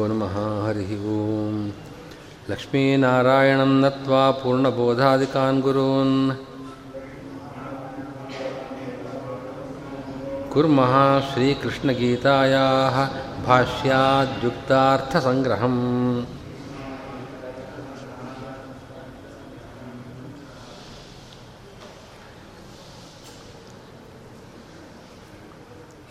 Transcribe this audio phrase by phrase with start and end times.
[0.00, 1.54] नमः हरिः ॐ
[2.50, 6.10] लक्ष्मीनारायणं नत्वा पूर्णबोधादिकान् गुरून्
[10.52, 10.92] कुर्मः
[11.28, 12.96] श्रीकृष्णगीतायाः
[13.46, 15.80] भाष्याद्युक्तार्थसङ्ग्रहम्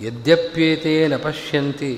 [0.07, 1.93] यद्यप्येते न पश्यन्ति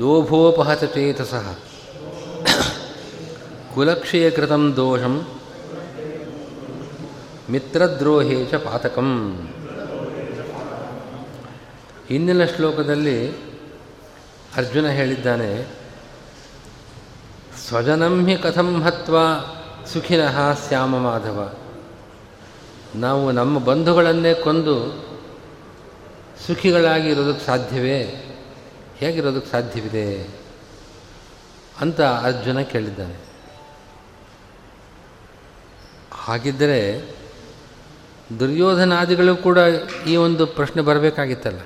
[0.00, 1.34] లోభోపహత చేతస
[4.36, 5.14] ಕೃತಂ ದೋಷಂ
[7.50, 9.10] ಮಿತ್ರದ್ರೋಹೇ ಚ ಪಾತಕಂ
[12.10, 13.18] ಹಿಂದಿನ ಶ್ಲೋಕದಲ್ಲಿ
[14.56, 15.50] ಅರ್ಜುನ ಹೇಳಿದ್ದಾನೆ,
[17.66, 19.16] ಸ್ವಜನಂ ಹಿ ಕಥಂ ಹತ್ವ
[19.92, 21.38] ಸುಖಿನಃ ಶ್ಯಾಮ ಮಾಧವ.
[22.96, 24.76] ನಾವು ನಮ್ಮ ಬಂಧುಗಳನ್ನೇ ಕೊಂದು
[26.46, 27.98] ಸುಖಿಗಳಾಗಿ ಇರೋದಕ್ಕೆ ಸಾಧ್ಯವೇ?
[29.00, 30.28] ಹೇಗಿರೋದಕ್ಕೆ ಸಾಧ್ಯವಿದೆ
[31.80, 33.16] ಅಂತ ಅರ್ಜುನ ಕೇಳಿದ್ದಾನೆ.
[36.12, 36.80] ಹಾಗಿದ್ದರೆ
[38.38, 39.58] ದುರ್ಯೋಧನಾದಿಗಳು ಕೂಡ
[40.06, 41.60] ಈ ಒಂದು ಪ್ರಶ್ನೆ ಬರಬೇಕಾಗಿತ್ತಲ್ಲ.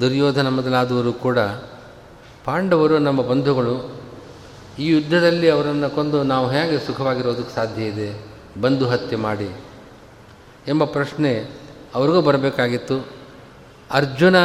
[0.00, 1.38] ದುರ್ಯೋಧನ ಮೊದಲಾದವರು ಕೂಡ
[2.44, 4.02] ಪಾಂಡವರು ನಮ್ಮ ಬಂಧುಗಳು,
[4.78, 8.08] ಈ ಯುದ್ಧದಲ್ಲಿ ಅವರನ್ನು ಕೊಂದು ನಾವು ಹೇಗೆ ಸುಖವಾಗಿರೋದಕ್ಕೆ ಸಾಧ್ಯ ಇದೆ
[8.60, 9.50] ಬಂಧು ಹತ್ಯೆ ಮಾಡಿ
[10.68, 11.32] ಎಂಬ ಪ್ರಶ್ನೆ
[11.94, 12.96] ಅವ್ರಿಗೂ ಬರಬೇಕಾಗಿತ್ತು.
[13.90, 14.36] ಅರ್ಜುನ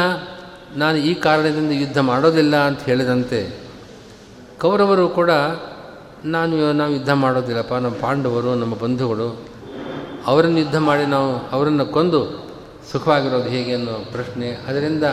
[0.76, 3.40] ನಾನು ಈ ಕಾರಣದಿಂದ ಯುದ್ಧ ಮಾಡೋದಿಲ್ಲ ಅಂತ ಹೇಳಿದಂತೆ
[4.60, 5.30] ಕೌರವರು ಕೂಡ,
[6.24, 9.28] ನಾನು, ನಾವು ಯುದ್ಧ ಮಾಡೋದಿಲ್ಲಪ್ಪ, ನಮ್ಮ ಪಾಂಡವರು, ನಮ್ಮ ಬಂಧುಗಳು,
[10.26, 12.20] ಅವರನ್ನು ಯುದ್ಧ ಮಾಡಿ ನಾವು ಅವರನ್ನು ಕೊಂದು
[12.92, 15.04] ಸುಖವಾಗಿರೋದು ಹೇಗೆ ಅನ್ನೋ ಪ್ರಶ್ನೆ, ಅದರಿಂದ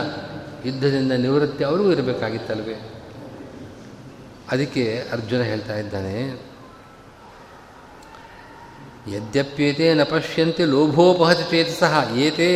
[0.66, 2.76] ಯುದ್ಧದಿಂದ ನಿವೃತ್ತಿ ಅವರಿಗೂ ಇರಬೇಕಾಗಿತ್ತಲ್ವೇ?
[4.50, 6.16] ಅದಕ್ಕೆ ಅರ್ಜುನ ಹೇಳ್ತಾ ಇದ್ದಾನೆ,
[9.14, 12.50] ಯದ್ಯಪ್ಯೇತೆ ನ ಪಶ್ಯಂತೆ ಲೋಭೋಪಹತಿ ಚೇತಸಃ, ಏತೆ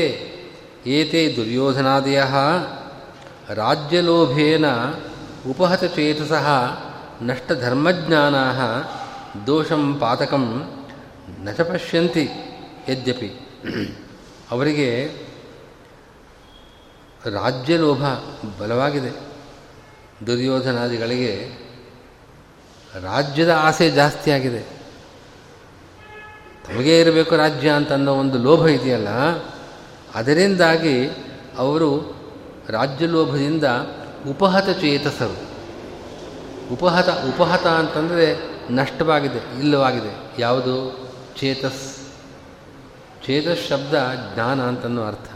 [0.87, 2.21] ಏತೆ ದುರ್ಯೋಧನಾದಯ
[3.55, 4.65] ರಾಜ್ಯಲೋಭೇನ
[5.51, 6.47] ಉಪಹತಚೇತಸಃ
[7.23, 8.43] ನಷ್ಟಧರ್ಮಜ್ಞಾನಾ
[9.47, 10.45] ದೋಷಂ ಪಾತಕಂ
[11.41, 12.29] ನ ಚ ಪಶ್ಯಂತಿ
[12.89, 13.29] ಯದ್ಯಪಿ.
[14.51, 15.15] ಅವರಿಗೆ
[17.25, 18.03] ರಾಜ್ಯಲೋಭ
[18.61, 19.11] ಬಲವಾಗಿದೆ.
[20.27, 21.33] ದುರ್ಯೋಧನಾದಿಗಳಿಗೆ
[23.03, 24.61] ರಾಜ್ಯದ ಆಸೆ ಜಾಸ್ತಿಯಾಗಿದೆ
[26.65, 29.09] ತಮಗೇ ಇರಬೇಕು ರಾಜ್ಯ ಅಂತನ್ನೋ ಒಂದು ಲೋಭ ಇದೆಯಲ್ಲ,
[30.15, 31.09] ಅದರಿಂದಾಗಿ
[31.59, 32.18] ಅವರು
[32.69, 33.65] ರಾಜ್ಯಲೋಭದಿಂದ
[34.31, 35.49] ಉಪಹತ ಚೇತಸರು.
[36.73, 38.37] ಉಪಹತ ಉಪಹತ ಅಂತಂದರೆ
[38.71, 40.33] ನಷ್ಟವಾಗಿದೆ, ಇಲ್ಲವಾಗಿದೆ.
[40.39, 40.99] ಯಾವುದು?
[41.37, 41.97] ಚೇತಸ್.
[43.27, 43.95] ಚೇತಸ್ ಶಬ್ದ
[44.35, 45.31] ಜ್ಞಾನ ಅಂತನ್ನೋ ಅರ್ಥ.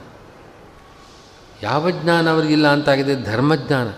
[1.62, 3.22] ಯಾವ ಜ್ಞಾನ ಅವರಿಗಿಲ್ಲ ಅಂತಾಗಿದೆ?
[3.22, 3.88] ಧರ್ಮಜ್ಞಾನ.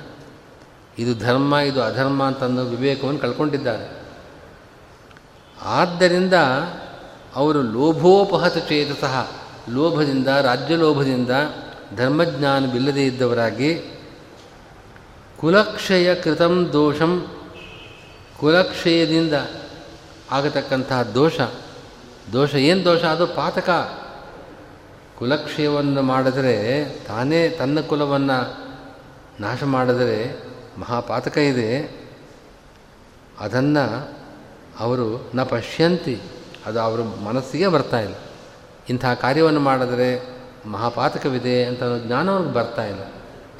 [0.98, 4.02] ಇದು ಧರ್ಮ, ಇದು ಅಧರ್ಮ ಅಂತನ್ನೋ ವಿವೇಕವನ್ನು ಕಳ್ಕೊಂಡಿದ್ದಾರೆ.
[5.62, 6.34] ಆದ್ದರಿಂದ
[7.34, 9.28] ಅವರು ಲೋಭೋಪಹತ ಚೇತಸಃ,
[9.70, 11.30] ಲೋಭದಿಂದ, ರಾಜ್ಯಲೋಭದಿಂದ
[11.96, 13.80] ಧರ್ಮಜ್ಞಾನವಿಲ್ಲದೇ ಇದ್ದವರಾಗಿ
[15.40, 17.26] ಕುಲಕ್ಷಯ ಕೃತಂ ದೋಷಂ.
[18.40, 19.32] ಕುಲಕ್ಷಯದಿಂದ
[20.30, 21.40] ಆಗತಕ್ಕಂತಹ ದೋಷ.
[22.32, 23.02] ದೋಷ ಏನು ದೋಷ?
[23.02, 23.70] ಅದು ಪಾತಕ.
[25.18, 28.64] ಕುಲಕ್ಷಯವನ್ನು ಮಾಡಿದರೆ ತಾನೇ ತನ್ನ ಕುಲವನ್ನು
[29.40, 30.44] ನಾಶ ಮಾಡಿದರೆ
[30.78, 32.00] ಮಹಾಪಾತಕ ಇದೆ.
[33.38, 34.12] ಅದನ್ನು
[34.78, 36.20] ಅವರು ನ ಪಶ್ಯಂತಿ.
[36.66, 38.14] ಅದು ಅವರ ಮನಸ್ಸಿಗೆ ಬರ್ತಾ ಇಲ್ಲ.
[38.88, 40.33] ಇಂತಹ ಕಾರ್ಯವನ್ನು ಮಾಡಿದರೆ
[40.66, 43.00] ಮಹಾಪಾತಕವಿದೆ ಅಂತ ಜ್ಞಾನ ಅವ್ರಿಗೆ ಬರ್ತಾ ಇಲ್ಲ.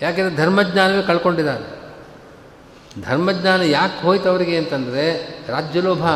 [0.03, 1.85] ಯಾಕೆಂದರೆ ಧರ್ಮಜ್ಞಾನವೇ ಕಳ್ಕೊಂಡಿದ್ದಾರೆ
[3.03, 6.07] ಧರ್ಮಜ್ಞಾನ ಯಾಕೆ ಹೋಯ್ತು ಅವರಿಗೆ ಅಂತಂದರೆ ರಾಜ್ಯಲೋಭ.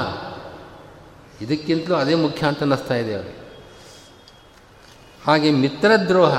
[1.42, 3.38] ಇದಕ್ಕಿಂತಲೂ ಅದೇ ಮುಖ್ಯ ಅಂತ ಅನ್ನಿಸ್ತಾ ಇದೆ ಅವರಿಗೆ
[5.26, 6.38] ಹಾಗೆ ಮಿತ್ರದ್ರೋಹ.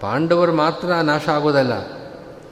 [0.00, 1.72] ಪಾಂಡವರು ಮಾತ್ರ ನಾಶ ಆಗೋದಲ್ಲ.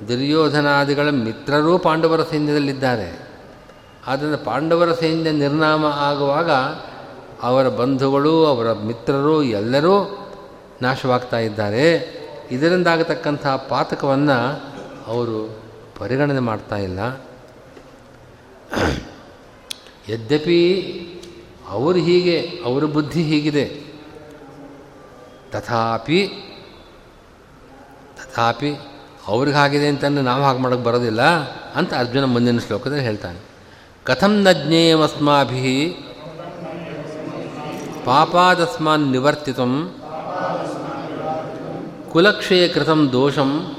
[0.08, 3.28] ದುರ್ಯೋಧನಾದಿಗಳ ಮಿತ್ರರೂ ಪಾಂಡವರ ಸೈನ್ಯದಲ್ಲಿದ್ದಾರೆ.
[4.06, 6.50] ಆದ್ದರಿಂದ ಪಾಂಡವರ ಸೈನ್ಯ ನಿರ್ನಾಮ ಆಗುವಾಗ
[7.42, 10.25] ಅವರ ಬಂಧುಗಳು, ಅವರ ಮಿತ್ರರು ಎಲ್ಲರೂ
[10.82, 12.16] ನಾಶವಾಗ್ತಾ ಇದ್ದಾರೆ.
[12.50, 14.64] ಇದರಿಂದಾಗತಕ್ಕಂಥ ಪಾತಕವನ್ನು
[15.06, 15.58] ಅವರು
[15.98, 16.98] ಪರಿಗಣನೆ ಮಾಡ್ತಾ ಇಲ್ಲ.
[20.08, 20.60] ಯದ್ಯಪಿ
[21.68, 23.86] ಅವರು ಹೀಗೆ, ಅವರ ಬುದ್ಧಿ ಹೀಗಿದೆ.
[25.50, 26.28] ತಥಾಪಿ
[28.16, 28.74] ತಥಾಪಿ
[29.26, 31.22] ಅವ್ರಿಗೆ ಹಾಗಿದೆ ಅಂತಂದು ನಾವು ಹಾಗೆ ಮಾಡೋಕ್ಕೆ ಬರೋದಿಲ್ಲ
[31.74, 33.38] ಅಂತ ಅರ್ಜುನ ಮುಂದಿನ ಶ್ಲೋಕದಲ್ಲಿ ಹೇಳ್ತಾನೆ.
[34.04, 35.96] ಕಥಂ ನ ಜ್ಞೇಯಮಸ್ಮಾಭಿ
[38.04, 39.94] ಪಾಪಾದಸ್ಮಾನ್ ನಿವರ್ತಿತಂ
[42.16, 43.76] ಕುಲಕ್ಷಯ ಕೃತಂ ದೋಷಂ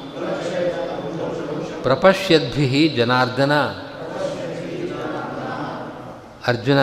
[1.84, 3.54] ಪ್ರಪಶ್ಯದ್ಭಿ ಜನಾರ್ದನ.
[6.48, 6.78] ಅರ್ಜುನ,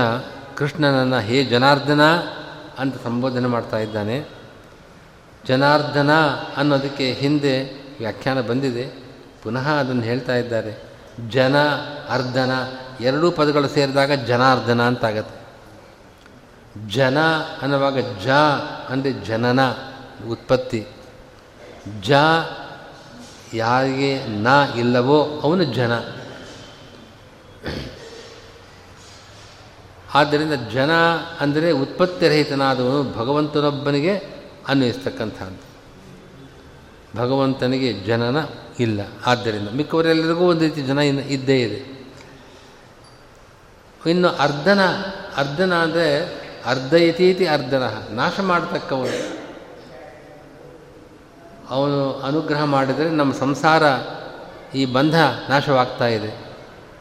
[0.56, 2.02] ಕೃಷ್ಣನನ್ನು ಹೇ ಜನಾರ್ದನ
[2.78, 4.28] ಅಂತ ಸಂಬೋಧನೆ ಮಾಡ್ತಾ ಇದ್ದಾನೆ.
[5.48, 6.12] ಜನಾರ್ದನ
[6.56, 7.62] ಅನ್ನೋದಕ್ಕೆ ಹಿಂದೆ
[7.98, 9.04] ವ್ಯಾಖ್ಯಾನ ಬಂದಿದೆ.
[9.42, 10.82] ಪುನಃ ಅದನ್ನು ಹೇಳ್ತಾ ಇದ್ದಾರೆ.
[11.30, 11.58] ಜನ,
[12.08, 12.50] ಅರ್ಧನ
[13.00, 15.46] ಎರಡೂ ಪದಗಳು ಸೇರಿದಾಗ ಜನಾರ್ದನ ಅಂತಾಗತ್ತೆ.
[16.88, 17.18] ಜನ
[17.62, 18.28] ಅನ್ನುವಾಗ ಜ
[18.88, 19.70] ಅಂದರೆ ಜನನ,
[20.30, 20.86] ಉತ್ಪತ್ತಿ.
[22.02, 22.12] ಜ
[23.54, 24.46] ಯಾರಿಗೆ ನ
[24.76, 25.92] ಇಲ್ಲವೋ ಅವನು ಜನ.
[30.14, 30.90] ಆದ್ದರಿಂದ ಜನ
[31.40, 34.16] ಅಂದರೆ ಉತ್ಪತ್ತಿರಹಿತನಾದವನು ಭಗವಂತನೊಬ್ಬನಿಗೆ
[34.68, 35.74] ಅನ್ವಯಿಸ್ತಕ್ಕಂಥದ್ದು.
[37.18, 38.36] ಭಗವಂತನಿಗೆ ಜನನ
[38.78, 39.00] ಇಲ್ಲ.
[39.26, 41.94] ಆದ್ದರಿಂದ ಮಿಕ್ಕವರೆಲ್ಲರಿಗೂ ಒಂದು ರೀತಿ ಜನ ಇನ್ನು ಇದ್ದೇ ಇದೆ.
[44.10, 44.80] ಇನ್ನು ಅರ್ಧನ
[45.36, 46.24] ಅರ್ಧನ ಅಂದರೆ
[46.66, 47.82] ಅರ್ಧಯತೀತಿ ಅರ್ಧನ.
[48.10, 49.43] ನಾಶ ಮಾಡತಕ್ಕವನು.
[51.70, 53.82] ಅವನು ಅನುಗ್ರಹ ಮಾಡಿದರೆ ನಮ್ಮ ಸಂಸಾರ
[54.76, 55.14] ಈ ಬಂಧ
[55.48, 56.44] ನಾಶವಾಗ್ತಾ ಇದೆ.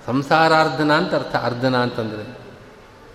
[0.05, 2.37] ಸಂಸಾರಾರ್ಧನ ಅಂತ ಅರ್ಥ, ಅರ್ಧನ ಅಂತಂದರೆ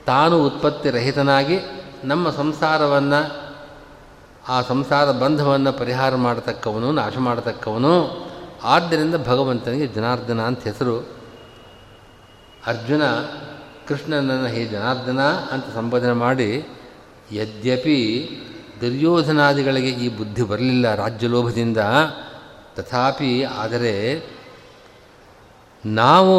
[0.06, 1.58] ತಾನು ಉತ್ಪತ್ತಿ ರಹಿತನಾಗಿ
[2.04, 3.52] ನಮ್ಮ ಸಂಸಾರವನ್ನು,
[4.48, 8.28] ಆ ಸಂಸಾರ ಬಂಧವನ್ನು ಪರಿಹಾರ ಮಾಡತಕ್ಕವನು, ನಾಶ ಮಾಡತಕ್ಕವನು.
[8.64, 11.00] ಆದ್ದರಿಂದ ಭಗವಂತನಿಗೆ ಜನಾರ್ದನ ಅಂತ ಹೆಸರು.
[12.66, 13.04] ಅರ್ಜುನ,
[13.88, 16.68] ಕೃಷ್ಣನನ್ನು ಹೇ ಜನಾರ್ದನ ಅಂತ ಸಂಬೋಧನೆ ಮಾಡಿ,
[17.32, 18.28] ಯದ್ಯಪಿ
[18.80, 21.78] ದುರ್ಯೋಧನಾದಿಗಳಿಗೆ ಈ ಬುದ್ಧಿ ಬರಲಿಲ್ಲ ರಾಜ್ಯಲೋಭದಿಂದ.
[22.74, 23.94] ತಥಾಪಿ ಆದರೆ
[25.86, 26.36] ನಾವು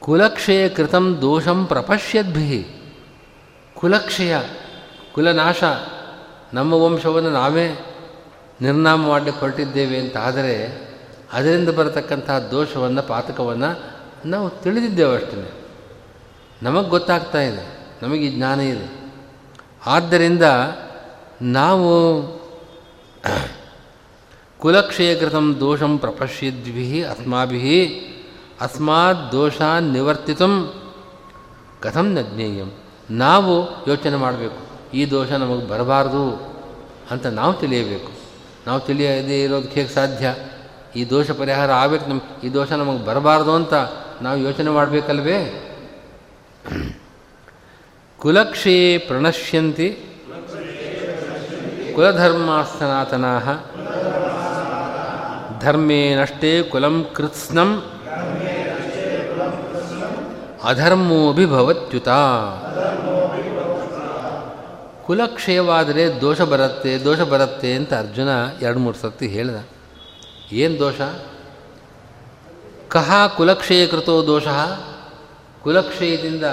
[0.00, 2.66] ಕುಲಕ್ಷಯ ಕೃತಂ ದೋಷಂ ಪ್ರಪಶ್ಯದ್ಭಿ
[3.74, 4.36] ಕುಲಕ್ಷಯ,
[5.12, 5.64] ಕುಲನಾಶ,
[6.52, 7.66] ನಮ್ಮ ವಂಶವನ್ನು ನಾವೇ
[8.60, 10.54] ನಿರ್ನಾಮ ಮಾಡಲಿಕ್ಕೆ ಹೊರಟಿದ್ದೇವೆ ಅಂತ ಆದರೆ
[11.32, 13.70] ಅದರಿಂದ ಬರತಕ್ಕಂತಹ ದೋಷವನ್ನು, ಪಾತಕವನ್ನು
[14.28, 15.52] ನಾವು ತಿಳಿದಿದ್ದೇವೆ ಅಷ್ಟೇ
[16.62, 17.64] ನಮಗೆ ಗೊತ್ತಾಗ್ತಾ ಇದೆ,
[18.02, 18.99] ನಮಗೆ ಜ್ಞಾನ ಇದೆ.
[19.82, 20.42] ಆದ್ದರಿಂದ
[21.42, 21.90] ನಾವು
[24.60, 27.78] ಕುಲಕ್ಷಯಕೃತಂ ದೋಷಂ ಪ್ರಪಶ್ಯದ್ಭಿ ಅಸ್ಮಾಭಿ
[28.60, 30.54] ಅಸ್ಮಾತ್ ದೋಷಾನ್ ನಿವರ್ತಿತಂ
[31.80, 32.70] ಕಥಂ ನ ಜ್ಞೇಯಂ
[33.10, 33.54] ನಾವು
[33.88, 34.60] ಯೋಚನೆ ಮಾಡಬೇಕು,
[34.94, 36.24] ಈ ದೋಷ ನಮಗೆ ಬರಬಾರ್ದು
[37.10, 38.10] ಅಂತ ನಾವು ತಿಳಿಯಬೇಕು.
[38.66, 40.34] ನಾವು ತಿಳಿಯದೇ ಇರೋದಕ್ಕೆ ಹೇಗೆ ಸಾಧ್ಯ?
[40.96, 43.74] ಈ ದೋಷ ಪರಿಹಾರ ಆಗಬೇಕು ನಮ್ಗೆ, ಈ ದೋಷ ನಮಗೆ ಬರಬಾರ್ದು ಅಂತ
[44.22, 45.40] ನಾವು ಯೋಚನೆ ಮಾಡಬೇಕಲ್ವೇ?
[48.20, 49.98] ಕುಲಕ್ಷೇ ಪ್ರಣಶ್ಯಂತಿ
[51.94, 53.38] ಕುಲಧರ್ಮ ಸನಾತನಾ
[55.60, 57.84] ಧರ್ಮೇ ನಷ್ಟೇ ಕುಲಂ ಕೃತ್ಸ್ನಂ.
[60.64, 62.08] ಅಧರ್ಮೋಭಿಭವತ್ಯುತ.
[65.06, 68.28] ಕುಲಕ್ಷಯವಾದರೆ ದೋಷ ಬರುತ್ತೆ ದೋಷ ಬರುತ್ತೆ ಅಂತ ಅರ್ಜುನ
[68.62, 69.56] ಎರಡು ಮೂರು ಸರ್ತಿ ಹೇಳಿದ.
[70.52, 71.00] ಏನು ದೋಷ?
[72.88, 74.48] ಕಹ ಕುಲಕ್ಷಯ ಕೃತೋ ದೋಷ.
[75.62, 76.44] ಕುಲಕ್ಷಯದಿಂದ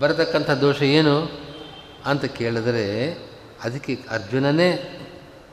[0.00, 1.16] ಬರತಕ್ಕಂಥ ದೋಷ ಏನು
[2.06, 2.86] ಅಂತ ಕೇಳಿದರೆ
[3.64, 4.68] ಅದಕ್ಕೆ ಅರ್ಜುನನೇ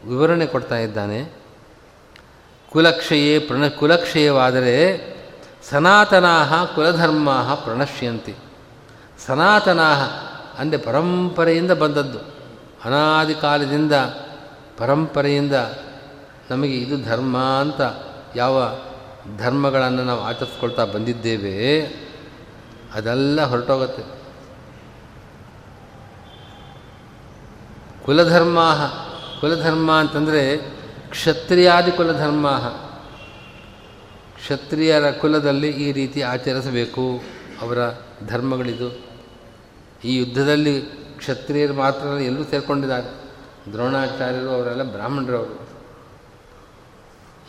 [0.08, 1.20] ವಿವರಣೆ ಕೊಡ್ತಾ ಇದ್ದಾನೆ.
[2.72, 4.76] ಕುಲಕ್ಷಯೇ ಪ್ರಣ, ಕುಲಕ್ಷಯವಾದರೆ
[5.70, 7.30] ಸನಾತನಾ ಕುಲಧರ್ಮ
[7.64, 8.36] ಪ್ರಣಶ್ಯಂತಿ.
[9.26, 9.90] ಸನಾತನಾ
[10.58, 12.20] ಅಂದರೆ ಪರಂಪರೆಯಿಂದ ಬಂದದ್ದು.
[12.86, 13.94] ಅನಾದಿ ಕಾಲದಿಂದ
[14.78, 15.54] ಪರಂಪರೆಯಿಂದ
[16.50, 17.82] ನಮಗೆ ಇದು ಧರ್ಮ ಅಂತ
[18.36, 18.56] ಯಾವ
[19.38, 21.56] ಧರ್ಮಗಳನ್ನು ನಾವು ಆಚರಿಸ್ಕೊಳ್ತಾ ಬಂದಿದ್ದೇವೆ,
[22.94, 24.23] ಅದೆಲ್ಲ ಹೊರಟೋಗುತ್ತೆ.
[28.06, 28.60] ಕುಲಧರ್ಮ
[29.42, 30.58] ಕುಲಧರ್ಮ ಅಂತಂದರೆ
[31.10, 32.60] ಕ್ಷತ್ರಿಯಾದಿ ಕುಲಧರ್ಮ
[34.36, 37.22] ಕ್ಷತ್ರಿಯರ ಕುಲದಲ್ಲಿ ಈ ರೀತಿ ಆಚರಿಸಬೇಕು
[37.62, 37.78] ಅವರ
[38.28, 39.06] ಧರ್ಮಗಳಿದು.
[40.06, 40.82] ಈ ಯುದ್ಧದಲ್ಲಿ
[41.18, 43.24] ಕ್ಷತ್ರಿಯರು ಮಾತ್ರ ಎಲ್ಲರೂ ಸೇರಿಕೊಂಡಿದ್ದಾರೆ.
[43.72, 45.68] ದ್ರೋಣಾಚಾರ್ಯರು ಅವರೆಲ್ಲ ಬ್ರಾಹ್ಮಣರವರು.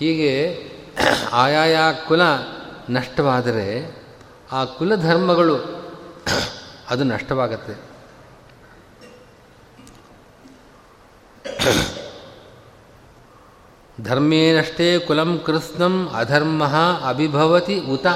[0.00, 0.62] ಹೀಗೆ
[1.32, 1.76] ಆಯಾಯ
[2.08, 2.20] ಕುಲ
[2.90, 3.96] ನಷ್ಟವಾದರೆ
[4.52, 5.56] ಆ ಕುಲಧರ್ಮಗಳು
[6.90, 7.93] ಅದು ನಷ್ಟವಾಗತ್ತೆ.
[14.02, 16.66] ಧರ್ಮೇನಷ್ಟೇ ಕುಲಂ ಕೃತ್ಸ್ನಂ ಅಧರ್ಮ
[17.08, 18.06] ಅಭಿಭವತಿ ಉತ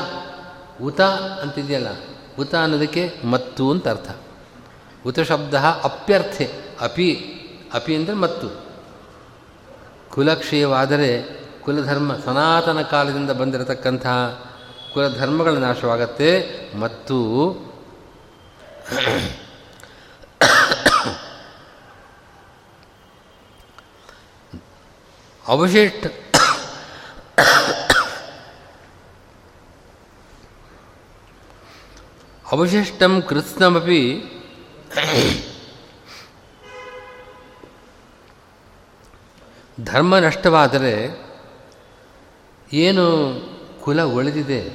[0.83, 1.01] ಉತ
[1.43, 1.87] ಅಂತಿದೆಯಲ್ಲ?
[2.39, 4.11] ಉತ ಅನ್ನೋದಕ್ಕೆ ಮತ್ತು ಅಂತ ಅರ್ಥ.
[5.07, 6.51] ಉತ ಶಬ್ದ ಅಪ್ಯರ್ಥೆ,
[6.81, 7.35] ಅಪಿ.
[7.75, 8.49] ಅಪಿ ಅಂದರೆ ಮತ್ತು.
[10.11, 14.47] ಕುಲಕ್ಷಯವಾದರೆ ಕುಲಧರ್ಮ, ಸನಾತನ ಕಾಲದಿಂದ ಬಂದಿರತಕ್ಕಂತಹ
[14.95, 16.59] ಕುಲಧರ್ಮಗಳ ನಾಶವಾಗತ್ತೆ.
[16.81, 17.19] ಮತ್ತು
[25.49, 26.07] ಅವಶಿಷ್ಟ
[32.53, 34.23] ಅವಶಿಷ್ಟಂ ಕೃತ್ಸ್ನಮಿ
[39.85, 41.25] ಧರ್ಮ ನಷ್ಟವಾದರೆ
[42.73, 43.07] ಏನು
[43.83, 44.71] ಕುಲ ಉಳಿದಿದೆ?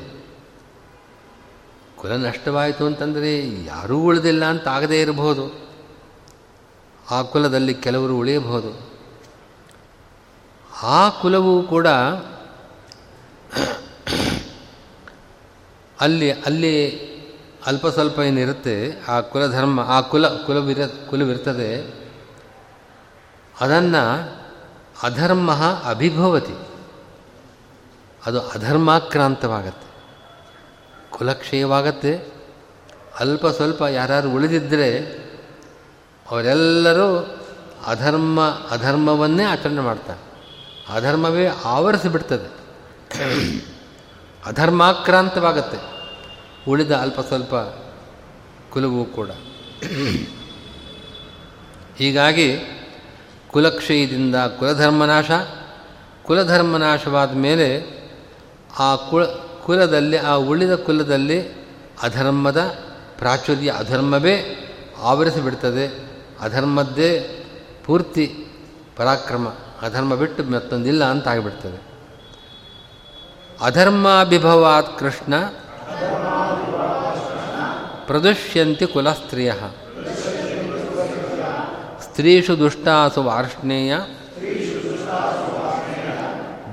[1.97, 5.69] ಕುಲ ನಷ್ಟವಾಯಿತು ಅಂತಂದರೆ ಯಾರೂ ಉಳಿದಿಲ್ಲ ಅಂತ ಆಗದೇ ಇರಬಹುದು.
[7.11, 8.92] ಆ ಕುಲದಲ್ಲಿ ಕೆಲವರು ಉಳಿಯಬಹುದು.
[10.81, 11.87] ಆ ಕುಲವು ಕೂಡ
[15.99, 16.99] ಅಲ್ಲಿ ಅಲ್ಲಿ
[17.65, 22.03] ಅಲ್ಪ ಸ್ವಲ್ಪ ಏನಿರುತ್ತೆ, ಆ ಕುಲಧರ್ಮ, ಆ ಕುಲ, ಕುಲವಿರ, ಕುಲವಿರ್ತದೆ.
[23.61, 24.43] ಅದನ್ನು
[25.03, 25.51] ಅಧರ್ಮ
[25.85, 26.53] ಅಭಿಭವತಿ.
[28.25, 29.93] ಅದು ಅಧರ್ಮಾಕ್ರಾಂತವಾಗತ್ತೆ.
[31.09, 32.33] ಕುಲಕ್ಷಯವಾಗತ್ತೆ.
[33.19, 34.99] ಅಲ್ಪ ಸ್ವಲ್ಪ ಯಾರು ಉಳಿದಿದ್ದರೆ
[36.31, 37.37] ಅವರೆಲ್ಲರೂ
[37.85, 40.32] ಅಧರ್ಮ, ಅಧರ್ಮವನ್ನೇ ಆಚರಣೆ ಮಾಡ್ತಾರೆ.
[40.89, 42.63] ಅಧರ್ಮವೇ ಆವರಿಸಿಬಿಡ್ತದೆ
[44.45, 45.77] ಅಧರ್ಮಾಕ್ರಾಂತವಾಗತ್ತೆ.
[46.67, 47.55] ಉಳಿದ ಅಲ್ಪ ಸ್ವಲ್ಪ
[48.71, 49.29] ಕುಲವೂ ಕೂಡ.
[51.97, 52.59] ಹೀಗಾಗಿ
[53.51, 55.31] ಕುಲಕ್ಷಯದಿಂದ ಕುಲಧರ್ಮನಾಶ,
[56.23, 57.85] ಕುಲಧರ್ಮನಾಶವಾದ ಮೇಲೆ
[58.79, 59.25] ಆ ಕುಲ
[59.65, 61.51] ಕುಲದಲ್ಲಿ, ಆ ಉಳಿದ ಕುಲದಲ್ಲಿ
[62.03, 62.73] ಅಧರ್ಮದ
[63.17, 64.59] ಪ್ರಾಚುರ್ಯ ಅಧರ್ಮವೇ
[64.97, 65.87] ಆವರಿಸಿಬಿಡ್ತದೆ
[66.41, 67.43] ಅಧರ್ಮದ್ದೇ
[67.85, 68.47] ಪೂರ್ತಿ
[68.97, 69.47] ಪರಾಕ್ರಮ.
[69.83, 71.81] ಅಧರ್ಮ ಬಿಟ್ಟು ಮತ್ತೊಂದಿಲ್ಲ ಅಂತ ಆಗಿಬಿಡ್ತದೆ.
[73.61, 75.45] ಅಧರ್ಮಾಭಿಭವಾತ್ ಕೃಷ್ಣ,
[78.07, 79.53] ಪ್ರದುಷ್ಯಂತಿ ಕುಲಸ್ತ್ರೀಯ.
[82.01, 83.97] ಸ್ತ್ರೀಷು ದುಷ್ಟಾಸು ವಾರ್ಷ್ಣೇಯ,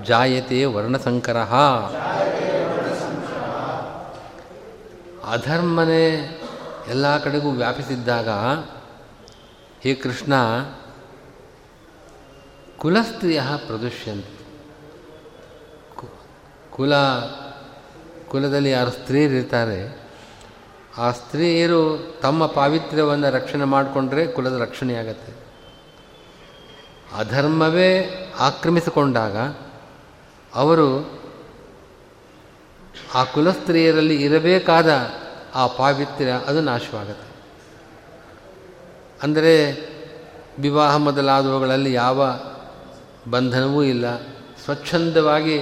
[0.05, 1.37] ಜಾಯತೆ ವರ್ಣಸಂಕರ.
[5.31, 6.37] ಅಧರ್ಮನೇ
[6.89, 8.29] ಎಲ್ಲ ಕಡೆಗೂ ವ್ಯಾಪಿಸಿದ್ದಾಗ
[9.81, 10.35] ಹೇ ಕೃಷ್ಣ
[12.81, 14.25] ಕುಲಸ್ತ್ರೀಯ ಪ್ರದುಷ್ಯಂತ.
[16.71, 16.95] ಕುಲ,
[18.29, 20.01] ಕುಲದಲ್ಲಿ ಯಾರು ಸ್ತ್ರೀಯರಿರ್ತಾರೆ
[20.99, 25.33] ಆ ಸ್ತ್ರೀಯರು ತಮ್ಮ ಪಾವಿತ್ರ್ಯವನ್ನು ರಕ್ಷಣೆ ಮಾಡಿಕೊಂಡ್ರೆ ಕುಲದ ರಕ್ಷಣೆಯಾಗತ್ತೆ
[27.17, 28.09] ಅಧರ್ಮವೇ
[28.39, 29.37] ಆಕ್ರಮಿಸಿಕೊಂಡಾಗ
[30.55, 31.21] ಅವರು
[33.15, 35.11] ಆ ಕುಲಸ್ತ್ರೀಯರಲ್ಲಿ ಇರಬೇಕಾದ
[35.55, 37.31] ಆ ಪಾವಿತ್ರ್ಯ ಅದು ನಾಶವಾಗತ್ತೆ.
[39.23, 39.73] ಅಂದರೆ
[40.59, 42.31] ವಿವಾಹ ಮೊದಲಾದವುಗಳಲ್ಲಿ ಯಾವ
[43.29, 44.19] ಬಂಧನವೂ ಇಲ್ಲ.
[44.65, 45.61] ಸ್ವಚ್ಛಂದವಾಗಿ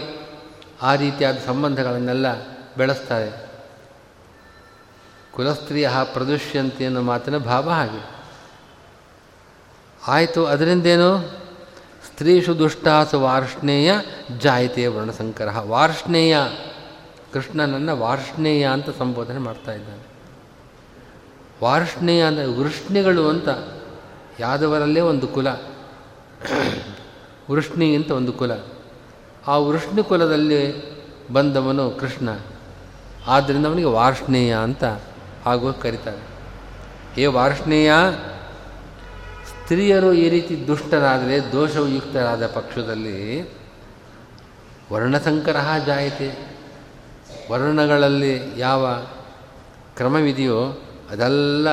[0.83, 2.27] ಆ ರೀತಿಯಾದ ಸಂಬಂಧಗಳನ್ನೆಲ್ಲ
[2.77, 3.49] ಬೆಳೆಸ್ತಾರೆ.
[5.33, 8.11] ಕುಲಸ್ತ್ರೀಯ ಪ್ರದುಷ್ಯಂತಿ ಅನ್ನೋ ಮಾತಿನ ಭಾವ ಹಾಗೆ.
[10.09, 11.21] ಆಯಿತು, ಅದರಿಂದೇನು?
[12.07, 13.93] ಸ್ತ್ರೀಷು ದುಷ್ಟಾಸು ವಾರ್ಷ್ಣೇಯ
[14.39, 15.49] ಜಾಯಿತೆಯ ವರ್ಣಸಂಕರ.
[15.59, 16.37] ವಾರ್ಷ್ಣೇಯ,
[17.33, 20.07] ಕೃಷ್ಣನನ್ನು ವಾರ್ಷ್ಣೇಯ ಅಂತ ಸಂಬೋಧನೆ ಮಾಡ್ತಾ ಇದ್ದಾನೆ.
[21.65, 23.49] ವಾರ್ಷ್ಣೇಯ ಅಂದರೆ ವೃಷ್ಣಿಗಳು ಅಂತ,
[24.41, 25.49] ಯಾದವರಲ್ಲೇ ಒಂದು ಕುಲ.
[27.51, 28.51] ವೃಷ್ಣಿ ಅಂತ ಒಂದು ಕುಲ.
[29.47, 30.89] ಆ ವೃಷ್ಣಿ ಕುಲದಲ್ಲಿ
[31.33, 32.29] ಬಂದವನು ಕೃಷ್ಣ.
[33.27, 34.85] ಆದ್ದರಿಂದ ಅವನಿಗೆ ವಾರ್ಷ್ಣೇಯ ಅಂತ
[35.45, 36.19] ಹಾಗೂ ಕರೀತಾರೆ.
[37.15, 37.93] ಹೇ ವಾರ್ಷ್ಣೇಯ,
[39.47, 43.43] ಸ್ತ್ರೀಯರು ಈ ರೀತಿ ದುಷ್ಟರಾದರೆ ದೋಷಯುಕ್ತರಾದ ಪಕ್ಷದಲ್ಲಿ
[44.93, 46.59] ವರ್ಣಸಂಕರ ಜಾಯತೆ.
[47.51, 49.07] ವರ್ಣಗಳಲ್ಲಿ ಯಾವ
[49.97, 51.69] ಕ್ರಮವಿದೆಯೋ ಅದೆಲ್ಲ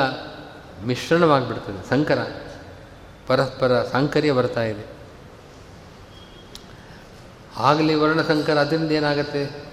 [0.85, 1.89] ಮಿಶ್ರಣವಾಗಿಬಿಡ್ತದೆ.
[1.89, 2.27] ಸಂಕರ,
[3.27, 4.94] ಪರಸ್ಪರ ಸಾಂಕರ್ಯ ಬರ್ತಾ ಇದೆ.
[7.57, 9.65] ಆಗಲಿ ವರ್ಣಸಂಕರ ಅದರಿಂದ ಏನಾಗತ್ತೆ?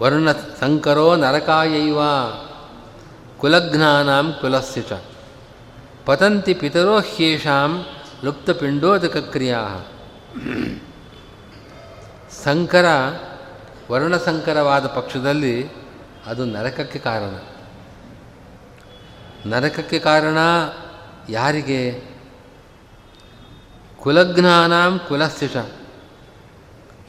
[0.00, 1.98] ವರ್ಣ ಸಂಕರೋ ನರಕಾಯೈವ
[3.38, 4.92] ಕುಲಘ್ನಾಂ ಕುಲಸ್ಯ ಚ.
[6.06, 7.86] ಪತಂತಿ ಪಿತರೋ ಹ್ಯೇಷಾಂ
[8.24, 9.68] ಲುಪ್ತಪಿಂಡೋದಕ ಕ್ರಿಯಾ.
[12.44, 12.84] ಸಂಕರ
[13.90, 15.68] ವರ್ಣಸಂಕರವಾದ ಪಕ್ಷದಲ್ಲಿ
[16.26, 17.42] ಅದು ನರಕಕ್ಕೆ ಕಾರಣ.
[19.46, 20.38] ನರಕಕ್ಕೆ ಕಾರಣ
[21.28, 22.02] ಯಾರಿಗೆ?
[24.00, 25.48] ಕುಲಜ್ಞಾನಾಂ ಕುಲಸ್ಯ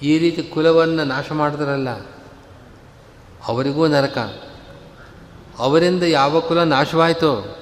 [0.02, 1.90] ಈ ರೀತಿ ಕುಲವನ್ನು ನಾಶ ಮಾಡಿದ್ರಲ್ಲ,
[3.48, 4.18] ಅವರಿಗೂ ನರಕ.
[5.60, 7.58] ಅವರಿಂದ ಯಾವ ಕುಲ ನಾಶವಾಯಿತು?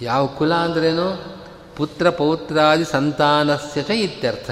[0.00, 1.36] ಯಾವ ಕುಲ ಅಂದ್ರೇನು?
[1.76, 4.50] ಪುತ್ರ ಪೌತ್ರಾದಿ ಸಂತಾನಸ್ಯ ಚ ಇತ್ಯರ್ಥ.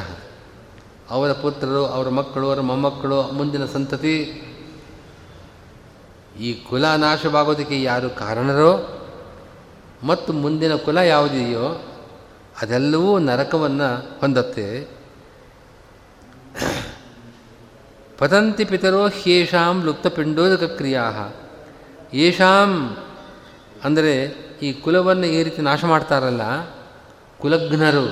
[1.11, 4.17] ಅವರ ಪುತ್ರರು, ಅವರ ಮಕ್ಕಳು, ಅವರ ಮೊಮ್ಮಕ್ಕಳು, ಮುಂದಿನ ಸಂತತಿ.
[6.41, 9.03] ಈ ಕುಲ ನಾಶವಾಗೋದಕ್ಕೆ ಯಾರು ಕಾರಣರೋ?
[10.03, 11.85] ಮತ್ತು ಮುಂದಿನ ಕುಲ ಯಾವುದಿದೆಯೋ,
[12.63, 15.00] ಅದೆಲ್ಲವೂ ನರಕವನ್ನು ಹೊಂದತ್ತೆ.
[18.21, 21.05] ಪತಂತಿ ಪಿತರೋ ಹ್ಯೇಷಾಂ ಲುಪ್ತಪಿಂಡೋದಕ ಕ್ರಿಯಾ
[22.15, 22.73] ಯೇಷಾಂ
[23.85, 24.13] ಅಂದರೆ
[24.63, 26.43] ಈ ಕುಲವನ್ನು ಈ ರೀತಿ ನಾಶ ಮಾಡ್ತಾರಲ್ಲ
[27.39, 28.07] ಕುಲಘ್ನರು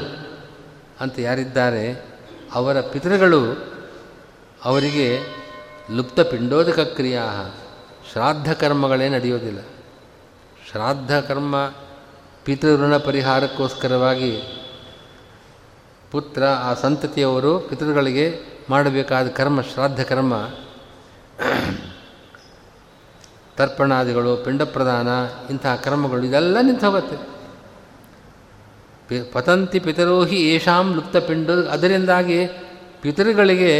[1.01, 1.85] ಅಂತ ಯಾರಿದ್ದಾರೆ,
[2.55, 3.41] ಅವರ ಪಿತೃಗಳು
[4.65, 5.21] ಅವರಿಗೆ
[5.91, 7.25] ಲುಪ್ತ ಪಿಂಡೋದಕ ಕ್ರಿಯಾ
[8.13, 9.61] ಶ್ರಾದ್ದ ಕರ್ಮಗಳೇ ನಡೆಯೋದಿಲ್ಲ.
[10.71, 11.73] ಶ್ರಾದ್ದ ಕರ್ಮ
[12.45, 14.33] ಪಿತೃಋಣ ಪರಿಹಾರಕ್ಕೋಸ್ಕರವಾಗಿ
[16.11, 20.35] ಪುತ್ರ ಆ ಸಂತತಿಯವರು ಪಿತೃಗಳಿಗೆ ಮಾಡಬೇಕಾದ ಕರ್ಮ, ಶ್ರಾದ್ದ ಕರ್ಮ,
[23.57, 25.09] ತರ್ಪಣಾದಿಗಳು, ಪಿಂಡ ಪ್ರದಾನ
[25.51, 27.17] ಇಂತಹ ಕರ್ಮಗಳು, ಇದೆಲ್ಲ ನಿಂತು ಹೋಗುತ್ತೆ
[29.09, 30.61] ಪಿ, ಪತಂತಿ ಪಿತರೋಹಿ
[30.95, 32.47] ಲುಪ್ತ ಪಿಂಡ, ಅದರಿಂದಾಗಿ
[33.01, 33.73] ಪಿತೃಗಳಿಗೆ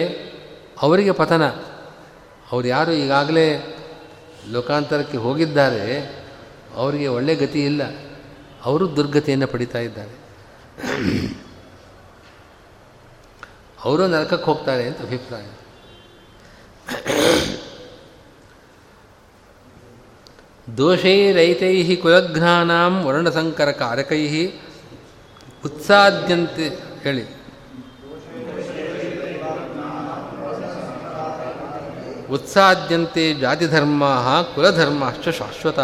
[0.83, 1.47] ಅವರಿಗೆ ಪತನ.
[2.53, 3.47] ಅವರು ಯಾರು ಈಗಾಗಲೇ
[4.51, 5.85] ಲೋಕಾಂತರಕ್ಕೆ ಹೋಗಿದ್ದಾರೆ,
[6.75, 7.83] ಅವರಿಗೆ ಒಳ್ಳೆ ಗತಿ ಇಲ್ಲ.
[8.65, 11.48] ಅವರು ದುರ್ಗತಿಯನ್ನು ಪಡಿತಾ ಇದ್ದಾರೆ.
[13.85, 15.43] ಅವರು ನರಕಕ್ಕೆ ಹೋಗ್ತಾರೆ ಅಂತ ಅಭಿಪ್ರಾಯ.
[20.77, 24.47] ದೋಷೈರೈತೈ ಕುಲಘ್ನಾನಾಂ ವರ್ಣಸಂಕರಕಾರಕೈ
[25.65, 26.69] ಉತ್ಸಾದ್ಯಂತೆ
[27.03, 27.39] ಹೇಳಿ.
[32.31, 34.05] ಉತ್ಸಾದ್ಯಂತೆ ಜಾತಿಧರ್ಮ
[34.55, 35.79] ಕುಲಧರ್ಮಶ್ಚ ಶಾಶ್ವತ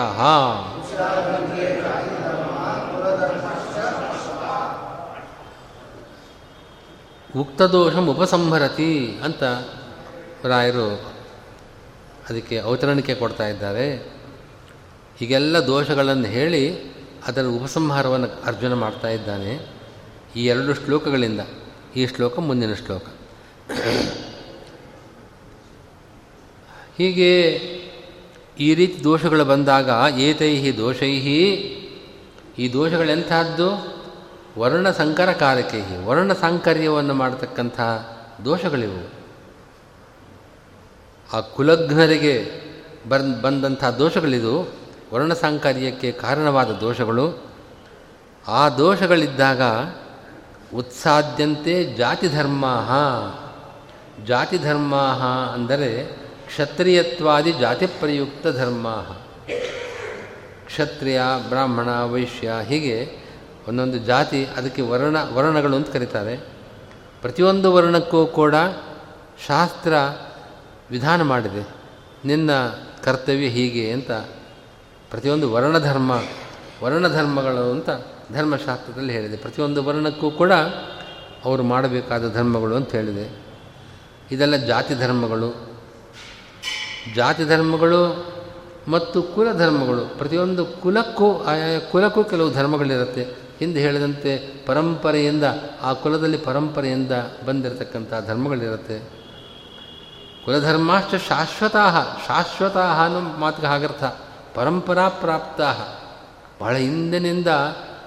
[7.41, 9.43] ಉಕ್ತದೋಷಂ ಉಪಸಂಹರತಿ ಅಂತ
[10.45, 10.89] ರಾಯರು
[12.29, 13.87] ಅದಕ್ಕೆ ಅವತರಣಿಕೆ ಕೊಡ್ತಾ ಇದ್ದಾರೆ.
[15.19, 16.63] ಹೀಗೆಲ್ಲ ದೋಷಗಳನ್ನು ಹೇಳಿ
[17.27, 19.53] ಅದರ ಉಪಸಂಹಾರವನ್ನು ಅರ್ಜುನ ಮಾಡ್ತಾ ಇದ್ದಾನೆ.
[20.37, 21.41] ಈ ಎರಡು ಶ್ಲೋಕಗಳಿಂದ,
[21.97, 23.07] ಈ ಶ್ಲೋಕ ಮುಂದಿನ ಶ್ಲೋಕ.
[26.99, 27.31] ಹೀಗೆ
[28.61, 31.41] ಈ ರೀತಿ ದೋಷಗಳು ಬಂದಾಗ ಏತೈಹಿ ದೋಷೈಹಿ,
[32.59, 33.94] ಈ ದೋಷಗಳೆಂಥದ್ದು?
[34.59, 37.81] ವರ್ಣ ಸಂಕರಕಾರಕೈ ವರ್ಣ ಸಾಂಕರ್ಯವನ್ನು ಮಾಡತಕ್ಕಂಥ
[38.45, 39.11] ದೋಷಗಳಿವು.
[41.33, 42.51] ಆ ಕುಲಗ್ನರಿಗೆ
[43.09, 44.75] ಬನ್ ಬಂದಂಥ ದೋಷಗಳಿದು
[45.15, 47.45] ವರ್ಣ ಸಾಂಕರ್ಯಕ್ಕೆ ಕಾರಣವಾದ ದೋಷಗಳು.
[48.49, 49.63] ಆ ದೋಷಗಳಿದ್ದಾಗ
[50.77, 52.65] ಉತ್ಸಾದ್ಯಂತೆ ಜಾತಿ ಧರ್ಮ
[54.25, 54.95] ಜಾತಿ ಧರ್ಮ
[55.55, 56.05] ಅಂದರೆ
[56.47, 58.89] ಕ್ಷತ್ರಿಯತ್ವಾದಿ ಜಾತಿ ಪ್ರಯುಕ್ತ ಧರ್ಮ
[60.67, 63.24] ಕ್ಷತ್ರಿಯ, ಬ್ರಾಹ್ಮಣ, ವೈಶ್ಯ ಹೀಗೆ
[63.69, 66.37] ಒಂದೊಂದು ಜಾತಿ ಅದಕ್ಕೆ ವರ್ಣ ವರ್ಣಗಳು ಅಂತ ಕರೀತಾರೆ.
[67.21, 68.55] ಪ್ರತಿಯೊಂದು ವರ್ಣಕ್ಕೂ ಕೂಡ
[69.47, 69.93] ಶಾಸ್ತ್ರ
[70.91, 71.69] ವಿಧಾನ ಮಾಡಿದೆ.
[72.25, 72.51] ನಿನ್ನ
[73.03, 74.11] ಕರ್ತವ್ಯ ಹೀಗೆ ಅಂತ
[75.11, 76.23] ಪ್ರತಿಯೊಂದು ವರ್ಣಧರ್ಮ
[76.83, 77.91] ವರ್ಣಧರ್ಮಗಳು ಅಂತ
[78.33, 79.37] ಧರ್ಮಶಾಸ್ತ್ರದಲ್ಲಿ ಹೇಳಿದೆ.
[79.37, 80.53] ಪ್ರತಿಯೊಂದು ವರ್ಣಕ್ಕೂ ಕೂಡ
[81.45, 83.43] ಅವರು ಮಾಡಬೇಕಾದ ಧರ್ಮಗಳು ಅಂತ ಹೇಳಿದೆ.
[84.31, 85.75] ಇದೆಲ್ಲ ಜಾತಿ ಧರ್ಮಗಳು.
[87.15, 88.34] ಜಾತಿ ಧರ್ಮಗಳು
[88.89, 93.23] ಮತ್ತು ಕುಲ ಧರ್ಮಗಳು ಪ್ರತಿಯೊಂದು ಕುಲಕ್ಕೂ, ಆಯಾ, ಕುಲಕ್ಕೂ ಕೆಲವು ಧರ್ಮಗಳಿರುತ್ತೆ.
[93.59, 95.45] ಹಿಂದೆ ಹೇಳಿದಂತೆ ಪರಂಪರೆಯಿಂದ,
[95.83, 97.13] ಆ ಕುಲದಲ್ಲಿ ಪರಂಪರೆಯಿಂದ
[97.47, 99.25] ಬಂದಿರತಕ್ಕಂಥ ಧರ್ಮಗಳಿರುತ್ತೆ.
[100.45, 101.81] ಕುಲಧರ್ಮಾಶ್ಚ ಶಾಶ್ವತಾ
[102.29, 104.05] ಶಾಶ್ವತ ಅನ್ನೋ ಮಾತಿಗೆ ಹಾಗರ್ಥ.
[104.55, 105.61] ಪರಂಪರಾ ಪ್ರಾಪ್ತ
[106.63, 107.47] ಬಹಳ ಹಿಂದಿನಿಂದ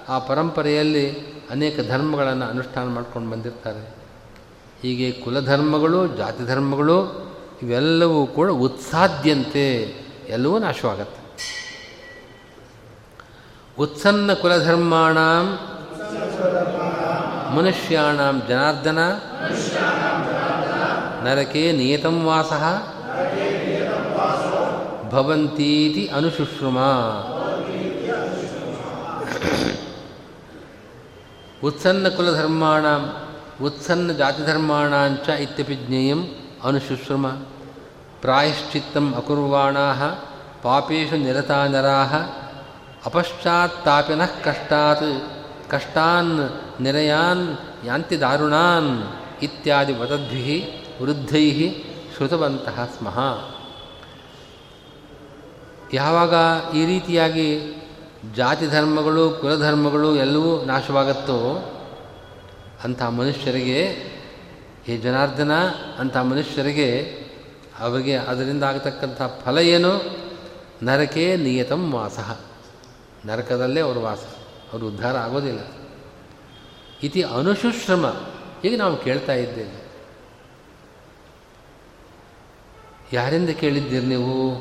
[0.08, 1.12] ಆ ಪರಂಪರೆಯಲ್ಲಿ
[1.50, 3.94] ಅನೇಕ ಧರ್ಮಗಳನ್ನು ಅನುಷ್ಠಾನ ಮಾಡ್ಕೊಂಡು ಬಂದಿರ್ತಾರೆ.
[4.82, 7.28] ಹೀಗೆ ಕುಲಧರ್ಮಗಳು, ಜಾತಿ ಧರ್ಮಗಳು,
[7.62, 9.94] ಇವೆಲ್ಲವೂ ಕೂಡ ಉತ್ಸಾದ್ಯಂತೆ
[10.28, 11.28] ಎಲ್ಲವೂ ನಾಶವಾಗತ್ತೆ.
[13.78, 15.18] ಉತ್ಸನ್ನ ಕುಲಧರ್ಮಾಣ,
[17.56, 18.16] ಮನುಷ್ಯಾಣ
[18.48, 18.98] ಜನಾರ್ದನ,
[21.24, 22.52] ನರಕೆ ನಿಯತಂ ವಾಸ,
[25.10, 26.78] ಭವಂತೀತಿ ಅನುಶುಶ್ರುಮ.
[31.64, 32.84] ಉತ್ಸನ್ನ ಕುಲಧರ್ಮಾಣ,
[33.64, 36.24] ಉತ್ಸನ್ನ ಜಾತಿಧರ್ಮಾಣಾಂಚ ಇತ್ಯಪಿ ಜ್ಞೇಯಂ
[36.64, 37.26] ಅನುಶುಶ್ರುಮ.
[38.20, 39.86] ಪ್ರಾಯಶ್ಚಿತ್ತಂ ಅಕುರ್ವಾಣಾ
[40.62, 42.00] ಪಾಪೇಶು ನಿರತಾ ನರಾ
[43.06, 45.08] ಅಪಶ್ಚಾತ್ತಾಪಿನಃ ಕಷ್ಟಾತ್,
[45.70, 46.32] ಕಷ್ಟಾನ್
[46.80, 47.44] ನಿರಯಾನ್
[47.86, 48.90] ಯಾಂತಿ ದಾರುಣಾನ್
[49.42, 50.56] ಇತ್ಯಾದಿ ವದದ್ಭಿ
[51.02, 51.70] ವೃದ್ಧೈ
[52.16, 53.18] ಶ್ರುತವಂತಹ ಸ್ಮಃ.
[55.94, 56.34] ಯಾವಾಗ
[56.74, 57.48] ಈ ರೀತಿಯಾಗಿ
[58.34, 61.38] ಜಾತಿ ಧರ್ಮಗಳು ಕುಲಧರ್ಮಗಳು ಎಲ್ಲವೂ ನಾಶವಾಗತ್ತೋ
[62.84, 63.80] ಅಂಥ ಮನುಷ್ಯರಿಗೆ,
[64.86, 65.52] ಹೇ ಜನಾರ್ದನ,
[65.98, 66.88] ಅಂಥ ಮನುಷ್ಯರಿಗೆ
[67.78, 69.92] ಅವರಿಗೆ ಅದರಿಂದ ಆಗತಕ್ಕಂಥ ಫಲ ಏನು?
[70.82, 72.18] ನರಕೇ ನಿಯತಂ ವಾಸ.
[73.26, 74.24] ನರಕದಲ್ಲೇ ಅವರು ವಾಸ,
[74.72, 75.60] ಅವರು ಉದ್ಧಾರ ಆಗೋದಿಲ್ಲ.
[77.02, 78.14] ಇತಿ ಅನುಶುಶ್ರಮ.
[78.64, 79.88] ಈಗ ನಾವು ಕೇಳ್ತಾ ಇದ್ದೇವೆ.
[83.12, 84.56] ಯಾರಿಂದ ಕೇಳಿದ್ದೀರಿ ನೀವು?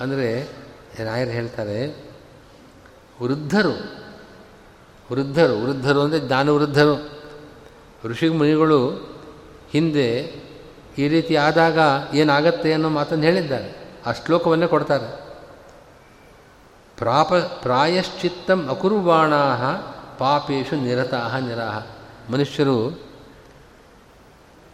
[0.00, 0.48] ಅಂದರೆ
[1.04, 2.04] ರಾಯರು ಹೇಳ್ತಾರೆ,
[3.22, 4.02] ವೃದ್ಧರು
[5.12, 7.10] ವೃದ್ಧರು ವೃದ್ಧರು ಅಂದರೆ ಜ್ಞಾನವೃದ್ಧರು
[8.04, 8.88] ಋಷಿ ಮುನಿಗಳು
[9.72, 10.41] ಹಿಂದೆ
[10.98, 11.78] ಈ ರೀತಿ ಆದಾಗ
[12.14, 13.74] ಏನಾಗತ್ತೆ ಅನ್ನೋ ಮಾತನ್ನು ಹೇಳಿದ್ದಾರೆ.
[14.06, 15.22] ಆ ಶ್ಲೋಕವನ್ನೇ ಕೊಡ್ತಾರೆ.
[16.96, 19.34] ಪ್ರಾಪ, ಪ್ರಾಯಶ್ಚಿತ್ತಂ ಅಕುರ್ವಾಣ
[20.18, 21.86] ಪಾಪೇಶು ನಿರತಃ ನಿರಾಹ.
[22.32, 22.90] ಮನುಷ್ಯರು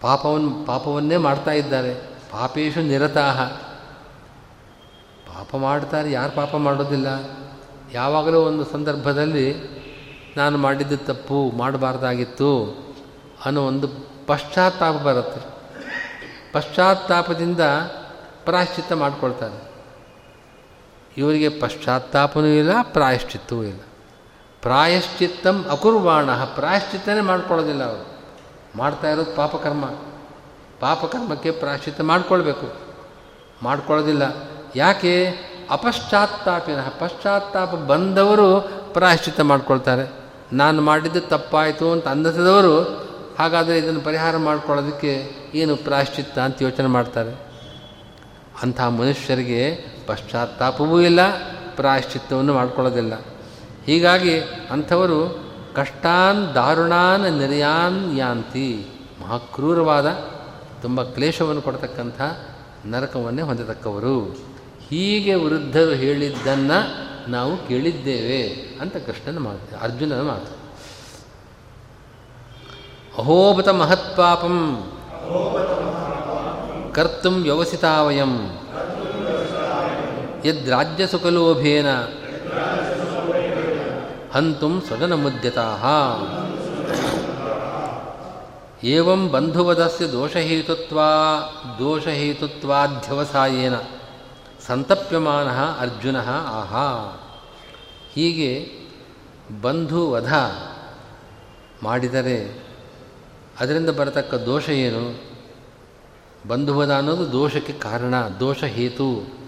[0.00, 1.94] ಪಾಪವನ್ನು ಪಾಪವನ್ನೇ ಮಾಡ್ತಾ ಇದ್ದಾರೆ.
[2.30, 3.46] ಪಾಪೇಶು ನಿರತಃ
[5.26, 7.06] ಪಾಪ ಮಾಡ್ತಾರೆ, ಯಾರು ಪಾಪ ಮಾಡೋದಿಲ್ಲ?
[7.92, 9.78] ಯಾವಾಗಲೂ ಒಂದು ಸಂದರ್ಭದಲ್ಲಿ
[10.36, 12.78] ನಾನು ಮಾಡಿದ್ದು ತಪ್ಪು, ಮಾಡಬಾರ್ದಾಗಿತ್ತು
[13.44, 13.88] ಅನ್ನೋ ಒಂದು
[14.26, 15.57] ಪಶ್ಚಾತ್ತಾಪ ಬರುತ್ತೆ.
[16.58, 17.60] ಪಶ್ಚಾತ್ತಾಪದಿಂದ
[18.44, 19.70] ಪ್ರಾಯಶ್ಚಿತ್ತ ಮಾಡ್ಕೊಳ್ತಾರೆ.
[21.16, 23.80] ಇವರಿಗೆ ಪಶ್ಚಾತ್ತಾಪನೂ ಇಲ್ಲ, ಪ್ರಾಯಶ್ಚಿತ್ತವೂ ಇಲ್ಲ.
[24.62, 28.18] ಪ್ರಾಯಶ್ಚಿತ್ತಂ ಅಕುರ್ವಾಣ, ಪ್ರಾಯಶ್ಚಿತ್ತನೇ ಮಾಡ್ಕೊಳ್ಳೋದಿಲ್ಲ ಅವರು.
[28.78, 29.84] ಮಾಡ್ತಾ ಇರೋದು ಪಾಪಕರ್ಮ.
[30.80, 32.72] ಪಾಪಕರ್ಮಕ್ಕೆ ಪ್ರಾಯಶ್ಚಿತ್ತ ಮಾಡಿಕೊಳ್ಬೇಕು.
[33.62, 34.22] ಮಾಡ್ಕೊಳ್ಳೋದಿಲ್ಲ.
[34.76, 35.34] ಯಾಕೆ?
[35.70, 38.60] ಅಪಶ್ಚಾತ್ತಾಪಿನ, ಪಶ್ಚಾತ್ತಾಪ ಬಂದವರು
[38.92, 40.12] ಪ್ರಾಯಶ್ಚಿತ್ತ ಮಾಡ್ಕೊಳ್ತಾರೆ.
[40.52, 43.07] ನಾನು ಮಾಡಿದ್ದು ತಪ್ಪಾಯಿತು ಅಂತ ಅಂದಿಸಿದವರು
[43.38, 47.48] ಹಾಗಾದರೆ ಇದನ್ನು ಪರಿಹಾರ ಮಾಡಿಕೊಳ್ಳೋದಕ್ಕೆ ಏನು ಪ್ರಾಯಶ್ಚಿತ್ತ ಅಂತ ಯೋಚನೆ ಮಾಡ್ತಾರೆ.
[48.62, 49.74] ಅಂಥ ಮನುಷ್ಯರಿಗೆ
[50.06, 51.20] ಪಶ್ಚಾತ್ತಾಪವೂ ಇಲ್ಲ,
[51.76, 53.24] ಪ್ರಾಯಶ್ಚಿತ್ತವನ್ನು ಮಾಡಿಕೊಳ್ಳೋದಿಲ್ಲ.
[53.86, 54.38] ಹೀಗಾಗಿ
[54.70, 58.86] ಅಂಥವರು ಕಷ್ಟಾನ್ ದಾರುಣಾನ್ ನಿರ್ಯಾನ್ ಯಾಂತಿ,
[59.22, 60.06] ಮಹಾಕ್ರೂರವಾದ,
[60.82, 62.22] ತುಂಬ ಕ್ಲೇಶವನ್ನು ಕೊಡ್ತಕ್ಕಂಥ
[62.86, 64.20] ನರಕವನ್ನೇ ಹೊಂದತಕ್ಕವರು.
[64.88, 68.42] ಹೀಗೆ ವೃದ್ಧರು ಹೇಳಿದ್ದನ್ನು ನಾವು ಕೇಳಿದ್ದೇವೆ
[68.80, 70.57] ಅಂತ ಕೃಷ್ಣನ ಮಾತು, ಅರ್ಜುನನ ಮಾತು.
[73.18, 74.56] ಅಹೋಬತ ಮಹತ್ಪಾಪಂ
[76.92, 78.32] ಕರ್ತು ವ್ಯವಸಿತಾವಯಂ
[80.44, 81.88] ಯದ್ರಾಜ್ಯಸುಖಲೋಭೇನ
[84.32, 85.66] ಹಂತು ಸ್ವಜನ ಮುದ್ಯತಾ
[88.84, 90.98] ಏವಂ ಬಂಧುವದಸ್ಯ ದೋಷಹೇತುತ್ವ
[91.78, 93.76] ದೋಷಹೇತುತ್ವಾಧ್ಯವಸಾಯೇನ
[94.66, 95.48] ಸಂತಪ್ಯಮಾನ
[95.80, 96.16] ಅರ್ಜುನ
[96.58, 96.86] ಆಹಾ
[98.14, 98.50] ಹೀಗೆ
[99.62, 100.32] ಬಂಧುವಧ
[101.82, 102.67] ಮಾಡಿದರೆ
[103.60, 105.28] ಅದರಿಂದ ಬರತಕ್ಕ ದೋಷ ಏನು?
[106.48, 109.38] ಬಂಧುವದ ಅನ್ನೋದು ದೋಷಕ್ಕೆ ಕಾರಣ, ದೋಷ ಹೇತು.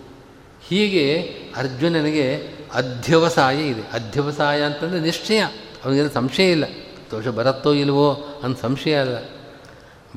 [0.68, 1.16] ಹೀಗೆ
[1.57, 3.81] ಅರ್ಜುನನಿಗೆ ಅಧ್ಯವಸಾಯ ಇದೆ.
[3.81, 5.38] ಅಧ್ಯವಸಾಯ ಅಂತಂದರೆ ನಿಶ್ಚಯ.
[5.85, 6.64] ಅವನಿಗೆ ಸಂಶಯ ಇಲ್ಲ.
[7.11, 9.16] ದೋಷ ಬರುತ್ತೋ ಇಲ್ವೋ ಅಂತ ಸಂಶಯ ಅಲ್ಲ.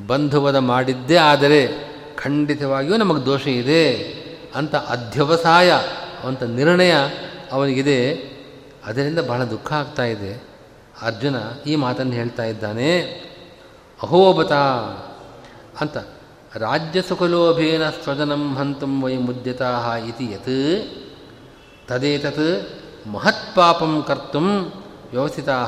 [0.08, 1.68] ಬಂಧುವದ ಮಾಡಿದ್ದೇ ಆದರೆ
[2.16, 3.94] ಖಂಡಿತವಾಗಿಯೂ ನಮಗೆ ದೋಷ ಇದೆ
[4.56, 5.74] ಅಂತ ಅಧ್ಯವಸಾಯ,
[6.24, 6.94] ಅಂತ ನಿರ್ಣಯ
[7.52, 8.14] ಅವನಿಗಿದೆ.
[8.86, 10.44] ಅದರಿಂದ ಬಹಳ ದುಃಖ ಆಗ್ತಾ ಇದೆ.
[11.02, 11.36] ಅರ್ಜುನ
[11.68, 13.24] ಈ ಮಾತನ್ನು ಹೇಳ್ತಾ ಇದ್ದಾನೆ.
[14.04, 14.52] ಅಹೋಬತ
[15.82, 15.98] ಅಂತ.
[16.56, 20.84] ರಾಜ್ಯ ಸುಖಲೋಭೇನ ಸ್ವಜನಂ ಹಂತಂ ವೈ ಮುದ್ಯತಾ ಇತಿ ಯತ್.
[21.88, 22.70] ತದೇತತ್
[23.08, 24.40] ಮಹತ್ಪಾಪಂ ಕರ್ತು
[25.12, 25.68] ವ್ಯವಸ್ಥಿತಾ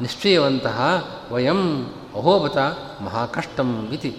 [0.00, 2.56] ನಿಶ್ಚಯವಂತಹ ವಯಂ ಅಹೋಬತ
[3.00, 4.16] ಮಹಾಕಷ್ಟಂ ಇತಿ.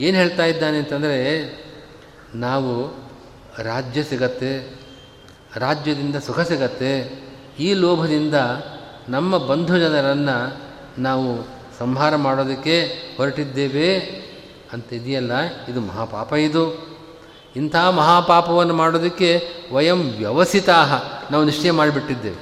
[0.00, 1.18] ಏನು ಹೇಳ್ತಾ ಇದ್ದಾನೆ ಅಂತಂದರೆ,
[2.34, 2.86] ನಾವು
[3.62, 4.80] ರಾಜ್ಯ ಸಿಗತ್ತೆ,
[5.56, 7.22] ರಾಜ್ಯದಿಂದ ಸುಖ ಸಿಗತ್ತೆ,
[7.60, 8.34] ಈ ಲೋಭದಿಂದ
[9.08, 10.56] ನಮ್ಮ ಬಂಧು ಜನರನ್ನು
[11.02, 12.82] ನಾವು ಸಂಹಾರ ಮಾಡೋದಕ್ಕೆ
[13.16, 13.98] ಹೊರಟಿದ್ದೇವೆ
[14.72, 15.32] ಅಂತ ಇದೆಯಲ್ಲ
[15.68, 16.90] ಇದು ಮಹಾಪಾಪ ಇದು.
[17.56, 20.86] ಇಂಥ ಮಹಾಪಾಪವನ್ನು ಮಾಡೋದಕ್ಕೆ ವಯಂ ವ್ಯವಸಿತಾ
[21.30, 22.36] ನಾವು ನಿಶ್ಚಯ ಮಾಡಿಬಿಟ್ಟಿದ್ದೇವೆ.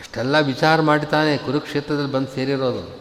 [0.00, 3.00] ಇಷ್ಟೆಲ್ಲ ವಿಚಾರ ಮಾಡಿ ತಾನೇ ಕುರುಕ್ಷೇತ್ರದಲ್ಲಿ ಬಂದು ಸೇರಿರೋದು.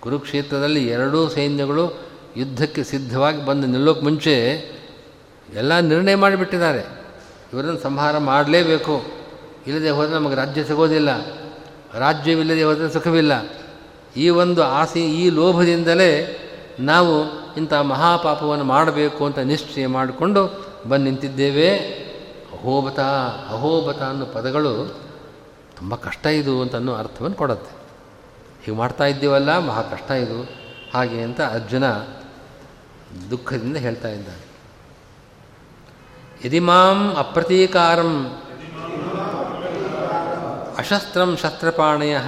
[0.00, 1.92] ಕುರುಕ್ಷೇತ್ರದಲ್ಲಿ ಎರಡೂ ಸೈನ್ಯಗಳು
[2.36, 4.50] ಯುದ್ಧಕ್ಕೆ ಸಿದ್ಧವಾಗಿ ಬಂದು ನಿಲ್ಲೋಕೆ ಮುಂಚೆ
[5.54, 7.06] ಎಲ್ಲ ನಿರ್ಣಯ ಮಾಡಿಬಿಟ್ಟಿದ್ದಾರೆ.
[7.52, 9.04] ಇವರನ್ನು ಸಂಹಾರ ಮಾಡಲೇಬೇಕು.
[9.66, 11.10] ಇಲ್ಲದೆ ಹೋದರೆ ನಮಗೆ ರಾಜ್ಯ ಸಿಗೋದಿಲ್ಲ.
[11.98, 13.63] ರಾಜ್ಯವಿಲ್ಲದೆ ಹೋದರೆ ಸುಖವಿಲ್ಲ.
[14.16, 16.40] ಈ ಒಂದು ಆಸೆ, ಈ ಲೋಭದಿಂದಲೇ
[16.80, 21.78] ನಾವು ಇಂಥ ಮಹಾಪಾಪವನ್ನು ಮಾಡಬೇಕು ಅಂತ ನಿಶ್ಚಯ ಮಾಡಿಕೊಂಡು ಬಂದು ನಿಂತಿದ್ದೇವೆ.
[22.52, 23.00] ಅಹೋಬತ
[23.48, 24.94] ಅಹೋಬತ ಅನ್ನೋ ಪದಗಳು
[25.76, 27.72] ತುಂಬ ಕಷ್ಟ ಇದು ಅಂತ ಅನ್ನೋ ಅರ್ಥವನ್ನು ಕೊಡುತ್ತೆ.
[28.64, 30.42] ಹೀಗೆ ಮಾಡ್ತಾ ಇದ್ದೀವಲ್ಲ, ಮಹಾ ಕಷ್ಟ ಇದು.
[30.94, 31.86] ಹಾಗೆ ಅಂತ ಅರ್ಜುನ
[33.30, 34.44] ದುಃಖದಿಂದ ಹೇಳ್ತಾ ಇದ್ದಾನೆ.
[36.44, 38.42] ಯದಿ ಮಾಂ ಅಪ್ರತೀಕಾರಂ
[40.78, 42.18] ಅಶಸ್ತ್ರಂ ಶಸ್ತ್ರಪಾಣಯ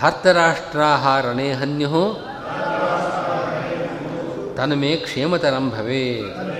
[0.00, 1.08] ಧಾರ್ತರಾಷ್ಟ್ರಾಹ
[1.52, 2.16] ಹನ್ಯು.
[4.56, 6.50] ತನ್ಮೇ ಕ್ಷೇಮತರಂ ಭವೇತ್.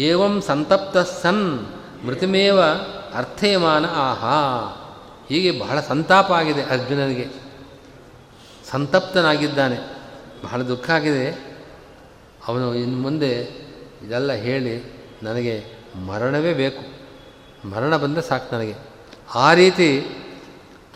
[0.00, 1.66] ಏವಂ ಸಂತಪ್ತ ಸನ್
[2.06, 2.60] ಮೃತಿಮೇವ
[3.14, 4.66] ಅರ್ಥೇಮಾನ ಆಹಾ.
[5.28, 7.28] ಹೀಗೆ ಬಹಳ ಸಂತಾಪ ಆಗಿದೆ ಅರ್ಜುನನಿಗೆ.
[8.70, 9.76] ಸಂತಪ್ತನಾಗಿದ್ದಾನೆ.
[10.44, 11.56] ಬಹಳ ದುಃಖ ಆಗಿದೆ.
[12.48, 13.32] ಅವನು ಇನ್ನು ಮುಂದೆ
[14.06, 14.92] ಇದೆಲ್ಲ ಹೇಳಿ
[15.22, 15.64] ನನಗೆ
[16.06, 17.00] ಮರಣವೇ ಬೇಕು.
[17.68, 18.74] ಮರಣ ಬಂದರೆ ಸಾಕು ನನಗೆ.
[19.34, 20.06] ಆ ರೀತಿ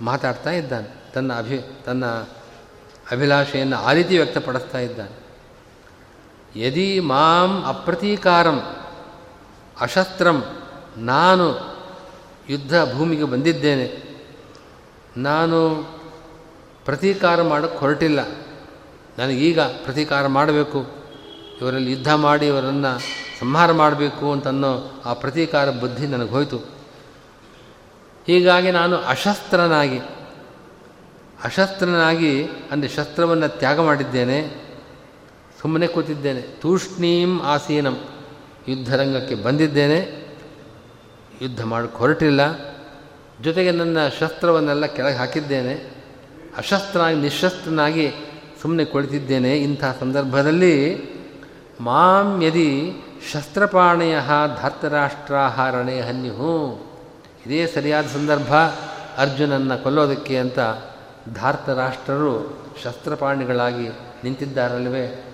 [0.00, 1.12] ಮಾತಾಡ್ತಾ ಇದ್ದಾನೆ.
[1.14, 2.06] ತನ್ನ ಅಭಿ, ತನ್ನ
[3.12, 5.24] ಅಭಿಲಾಷೆಯನ್ನು ಆ ರೀತಿ ವ್ಯಕ್ತಪಡಿಸ್ತಾ ಇದ್ದಾನೆ.
[6.56, 8.76] ಯದಿ ಮಾಂ ಅಪ್ರತೀಕಾರಂ,
[9.80, 10.44] ಅಶಸ್ತ್ರಂ,
[10.96, 11.74] ನಾನು
[12.48, 14.14] ಯುದ್ಧ ಭೂಮಿಗೆ ಬಂದಿದ್ದೇನೆ.
[15.16, 15.84] ನಾನು
[16.84, 18.20] ಪ್ರತೀಕಾರ ಮಾಡೋಕ್ಕೆ ಹೊರಟಿಲ್ಲ.
[19.18, 20.86] ನನಗೀಗ ಪ್ರತೀಕಾರ ಮಾಡಬೇಕು.
[21.60, 22.98] ಇವರಲ್ಲಿ ಯುದ್ಧ ಮಾಡಿ ಇವರನ್ನು
[23.40, 26.73] ಸಂಹಾರ ಮಾಡಬೇಕು ಅಂತನ್ನೋ ಆ ಪ್ರತೀಕಾರ ಬುದ್ಧಿ ನನಗೆ ಹೋಯಿತು.
[28.26, 29.98] ಹೀಗಾಗಿ ನಾನು ಅಶಸ್ತ್ರನಾಗಿ
[31.44, 34.38] ಅಶಸ್ತ್ರನಾಗಿ ಅಂದರೆ ಶಸ್ತ್ರವನ್ನು ತ್ಯಾಗ ಮಾಡಿದ್ದೇನೆ,
[35.62, 36.40] ಸುಮ್ಮನೆ ಕೂತಿದ್ದೇನೆ.
[36.40, 37.96] ತೂಷ್ಣೀಂ ಆಸೀನಂ.
[38.68, 39.98] ಯುದ್ಧರಂಗಕ್ಕೆ ಬಂದಿದ್ದೇನೆ,
[41.42, 42.40] ಯುದ್ಧ ಮಾಡೋಕ್ಕೆ ಹೊರಟಿಲ್ಲ.
[43.42, 45.74] ಜೊತೆಗೆ ನನ್ನ ಶಸ್ತ್ರವನ್ನೆಲ್ಲ ಕೆಳಗೆ ಹಾಕಿದ್ದೇನೆ.
[46.56, 48.06] ಅಶಸ್ತ್ರನಾಗಿ, ನಿಶಸ್ತ್ರನಾಗಿ
[48.62, 49.52] ಸುಮ್ಮನೆ ಕುಳಿತಿದ್ದೇನೆ.
[49.58, 50.74] ಇಂಥ ಸಂದರ್ಭದಲ್ಲಿ
[51.80, 52.70] ಮಾಂ ಯದಿ
[53.32, 54.14] ಶಸ್ತ್ರಪಾಣಯ
[54.60, 56.93] ಧಾರ್ತರಾಷ್ಟ್ರಾಹಾರಣೆ ಹನ್ಯು
[57.46, 58.54] ಇದೇ ಸರಿಯಾದ ಸಂದರ್ಭ
[59.18, 60.58] ಅರ್ಜುನನ್ನು ಕೊಲ್ಲೋದಕ್ಕೆ ಅಂತ
[61.34, 63.88] ಧಾರ್ತರಾಷ್ಟ್ರರು ಶಸ್ತ್ರಪಾಣಿಗಳಾಗಿ
[64.24, 65.24] ನಿಂತಿದ್ದಾರಲ್ವೇ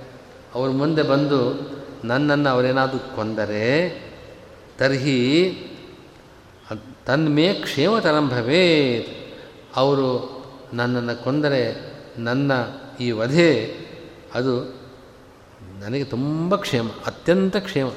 [0.55, 1.41] ಅವರು ಮುಂದೆ ಬಂದು
[2.05, 3.91] ನನ್ನನ್ನು ಅವರೇನಾದರೂ ಕೊಂದರೆ,
[4.79, 5.19] ತರ್ಹಿ
[7.07, 9.35] ತನ್ಮೇ ಕ್ಷೇಮತರಂ ಭವೇತ್
[9.77, 10.09] ಅವರು
[10.73, 12.53] ನನ್ನನ್ನು ಕೊಂದರೆ ನನ್ನ
[13.01, 13.77] ಈ ವಧೆ,
[14.35, 14.61] ಅದು
[15.79, 17.89] ನನಗೆ ತುಂಬ ಕ್ಷೇಮ, ಅತ್ಯಂತ ಕ್ಷೇಮ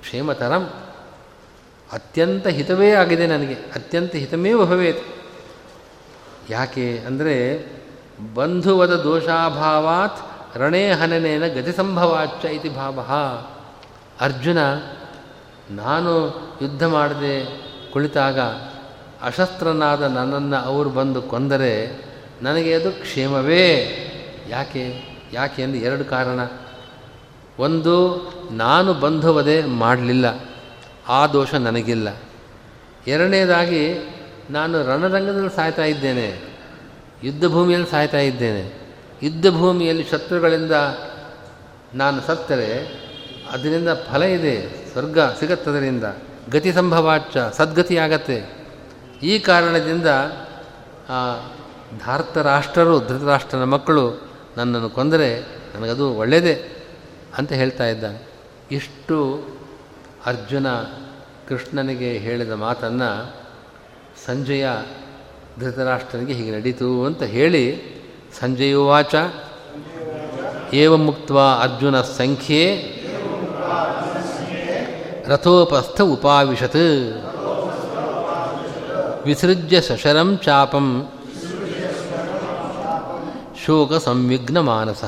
[0.00, 0.72] ಕ್ಷೇಮತರಂ
[1.92, 5.04] ಅತ್ಯಂತ ಹಿತವೇ ಆಗಿದೆ ನನಗೆ, ಅತ್ಯಂತ ಹಿತಮೇ ಭವೇತ್
[6.50, 7.36] ಯಾಕೆ ಅಂದರೆ
[8.34, 10.20] ಬಂಧುವದ ದೋಷಾಭಾವಾತ್
[10.56, 13.00] ರಣೇ ಹನನೇನ ಗತಿ ಸಂಭವಾಚ ಇತಿ ಭಾವ.
[14.20, 14.58] ಅರ್ಜುನ,
[15.70, 16.12] ನಾನು
[16.62, 17.34] ಯುದ್ಧ ಮಾಡದೆ
[17.92, 18.38] ಕುಳಿತಾಗ
[19.22, 21.72] ಅಶಸ್ತ್ರನಾದ ನನ್ನನ್ನು ಅವರು ಬಂದು ಕೊಂದರೆ
[22.42, 23.66] ನನಗೆ ಅದು ಕ್ಷೇಮವೇ.
[24.48, 24.82] ಯಾಕೆ
[25.32, 26.40] ಯಾಕೆ ಅಂದರೆ ಎರಡು ಕಾರಣ.
[27.58, 27.96] ಒಂದು,
[28.50, 30.51] ನಾನು ಬಂಧುವದೆ ಮಾಡಲಿಲ್ಲ.
[31.08, 32.08] ಆ ದೋಷ ನನಗಿಲ್ಲ.
[33.06, 33.94] ಎರಡನೇದಾಗಿ
[34.50, 36.58] ನಾನು ರಣರಂಗದಲ್ಲಿ ಸಾಯ್ತಾ ಇದ್ದೇನೆ.
[37.22, 38.82] ಯುದ್ಧ ಭೂಮಿಯಲ್ಲಿ ಸಾಯ್ತಾ ಇದ್ದೇನೆ.
[39.22, 40.72] ಯುದ್ಧ ಭೂಮಿಯಲ್ಲಿ ಶತ್ರುಗಳಿಂದ
[41.94, 43.02] ನಾನು ಸತ್ತರೆ,
[43.50, 46.04] ಅದರಿಂದ ಫಲ ಇದೆ, ಸ್ವರ್ಗ ಸಿಗತ್ತದರಿಂದ.
[46.50, 48.66] ಗತಿ ಸಂಭವಾಚ ಸದ್ಗತಿ ಆಗತ್ತೆ
[49.22, 50.06] ಈ ಕಾರಣದಿಂದ
[51.98, 55.40] ಧಾರ್ತರಾಷ್ಟ್ರರು, ಧೃತರಾಷ್ಟ್ರನ ಮಕ್ಕಳು ನನ್ನನ್ನು ಕೊಂದರೆ
[55.74, 56.84] ನನಗದು ಒಳ್ಳೆಯದೇ
[57.38, 58.04] ಅಂತ ಹೇಳ್ತಾ ಇದ್ದ
[58.70, 59.18] ಇಷ್ಟು
[60.26, 60.66] ಅರ್ಜುನ
[61.48, 63.34] ಕೃಷ್ಣನಿಗೆ ಹೇಳಿದ ಮಾತನ್ನು
[64.26, 64.66] ಸಂಜಯ
[65.60, 67.82] ಧೃತರಾಷ್ಟ್ರನಿಗೆ ಹೀಗೆ ನಡೀತು ಅಂತ ಹೇಳಿ
[68.40, 69.14] ಸಂಜಯುವಾಚ
[70.72, 72.62] ಏವ ಮುಕ್ತ ಅರ್ಜುನ ಸಂಖ್ಯೆ,
[75.26, 76.82] ರಥೋಪಸ್ಥ ಉಪಾವಿಶತ್,
[79.24, 81.08] ವಿಸೃಜ್ಯ ಸಶರಂ ಚಾಪಂ,
[83.64, 85.04] ಶೋಕ ಸಂವಿಘ್ನ ಮಾನಸ.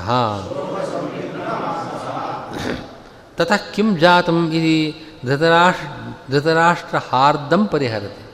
[3.36, 5.86] ತತಃ ಕಿಂ ಜಾತಂ ಇದು ಧೃತರಾಷ್ಟ್ರ
[6.30, 8.24] ಧೃತರಾಷ್ಟ್ರ ಹಾರ್ದಂ ಪರಿಹರತೆ.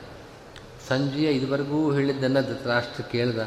[0.88, 3.38] ಸಂಜೆಯ ಇದುವರೆಗೂ ಹೇಳಿದ್ದನ್ನು ಧೃತರಾಷ್ಟ್ರ ಕೇಳಿದ.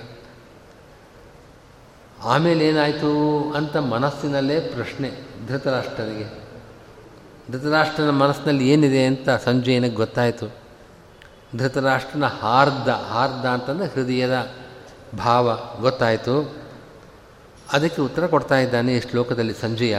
[2.24, 3.12] ಆಮೇಲೆ ಏನಾಯಿತು
[3.52, 5.12] ಅಂತ ಮನಸ್ಸಿನಲ್ಲೇ ಪ್ರಶ್ನೆ
[5.48, 6.44] ಧೃತರಾಷ್ಟ್ರನಿಗೆ.
[7.52, 10.48] ಧೃತರಾಷ್ಟ್ರನ ಮನಸ್ಸಿನಲ್ಲಿ ಏನಿದೆ ಅಂತ ಸಂಜಯನಿಗೆ ಗೊತ್ತಾಯಿತು?
[11.58, 14.52] ಧೃತರಾಷ್ಟ್ರನ ಹಾರ್ದ ಹಾರ್ದ ಅಂತಂದರೆ ಹೃದಯದ
[15.18, 16.56] ಭಾವ ಗೊತ್ತಾಯಿತು.
[17.74, 19.98] ಅದಕ್ಕೆ ಉತ್ತರ ಕೊಡ್ತಾ ಇದ್ದಾನೆ ಈ ಶ್ಲೋಕದಲ್ಲಿ ಸಂಜಯ.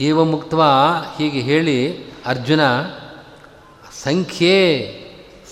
[0.00, 0.62] ಏವ ಮುಕ್ತವ
[1.16, 2.60] ಹೀಗೆ ಹೇಳಿ ಅರ್ಜುನ,
[4.02, 4.88] ಸಂಖ್ಯೆ,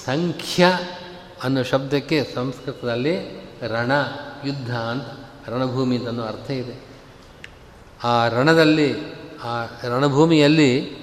[0.04, 0.78] ಸಂಖ್ಯ
[1.42, 3.16] ಅನ್ನೋ ಶಬ್ದಕ್ಕೆ ಸಂಸ್ಕೃತದಲ್ಲಿ
[3.62, 3.92] ರಣ,
[4.44, 5.04] ಯುದ್ಧ ಅಂತ
[5.48, 6.87] ರಣಭೂಮಿ ಅನ್ನೋ ಅರ್ಥ ಇದೆ.
[8.04, 8.94] ಆ ರಣದಲ್ಲಿ,
[9.44, 10.96] ಆ ರಣಭೂಮಿಯಲ್ಲಿ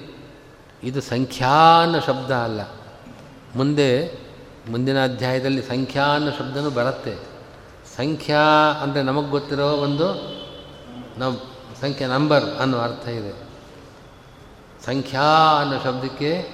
[0.82, 2.60] ಇದು ಸಂಖ್ಯಾ ಅನ್ನೋ ಶಬ್ದ ಅಲ್ಲ.
[3.56, 4.18] ಮುಂದೆ,
[4.70, 7.14] ಮುಂದಿನ ಅಧ್ಯಾಯದಲ್ಲಿ ಸಂಖ್ಯಾ ಅನ್ನೋ ಶಬ್ದನೂ ಬರುತ್ತೆ.
[7.96, 8.40] ಸಂಖ್ಯಾ
[8.82, 10.14] ಅಂದರೆ ನಮಗೆ ಗೊತ್ತಿರೋ ಒಂದು
[11.18, 11.53] ನಾವು
[11.84, 13.32] ಸಂಖ್ಯೆ ನಂಬರ್ ಅನ್ನೋ ಅರ್ಥ ಇದೆ.
[14.84, 16.50] ಸಂಖ್ಯಾ ಅನ್ನೋ ಶಬ್ದಕ್ಕೆ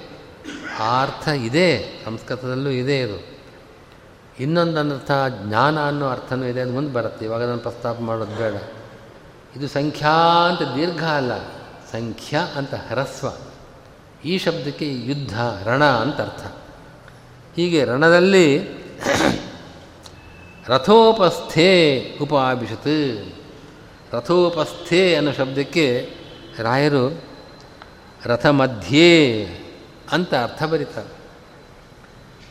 [1.00, 3.18] ಅರ್ಥ ಇದೆ, ಸಂಸ್ಕೃತದಲ್ಲೂ ಇದೆ ಇದು.
[4.40, 7.24] ಇನ್ನೊಂದು ಅನರ್ಥ ಜ್ಞಾನ ಅನ್ನೋ ಅರ್ಥನೂ ಇದೆ, ಅದು ಮುಂದೆ ಬರುತ್ತೆ.
[7.24, 8.54] ಇವಾಗ ನಾನು ಪ್ರಸ್ತಾಪ ಮಾಡೋದು ಬೇಡ.
[9.56, 11.38] ಇದು ಸಂಖ್ಯಾ ಅಂತ ದೀರ್ಘ ಅಲ್ಲ,
[11.92, 13.26] ಸಂಖ್ಯಾ ಅಂತ ಹರಸ್ವ.
[14.24, 16.46] ಈ ಶಬ್ದಕ್ಕೆ ಯುದ್ಧ, ರಣ ಅಂತ ಅರ್ಥ.
[17.56, 18.68] ಹೀಗೆ ರಣದಲ್ಲಿ
[20.66, 21.68] ರಥೋಪಸ್ಥೆ
[22.22, 23.39] ಉಪಾಭಿಷತ್.
[24.12, 25.86] ರಥೋಪಸ್ಥೆ ಅನ್ನೋ ಶಬ್ದಕ್ಕೆ
[26.58, 27.04] ರಾಯರು
[28.26, 29.10] ರಥ ಮಧ್ಯೆ
[30.12, 31.12] ಅಂತ ಅರ್ಥ ಬರೀತಾರೆ.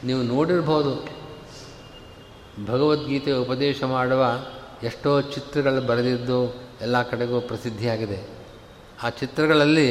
[0.07, 0.93] ನೀವು ನೋಡಿರ್ಬೋದು,
[2.65, 4.23] ಭಗವದ್ಗೀತೆ ಉಪದೇಶ ಮಾಡುವ
[4.83, 6.39] ಎಷ್ಟೋ ಚಿತ್ರಗಳು ಬರೆದಿದ್ದು
[6.81, 8.19] ಎಲ್ಲ ಕಡೆಗೂ ಪ್ರಸಿದ್ಧಿಯಾಗಿದೆ.
[9.03, 9.89] ಆ ಚಿತ್ರಗಳಲ್ಲಿ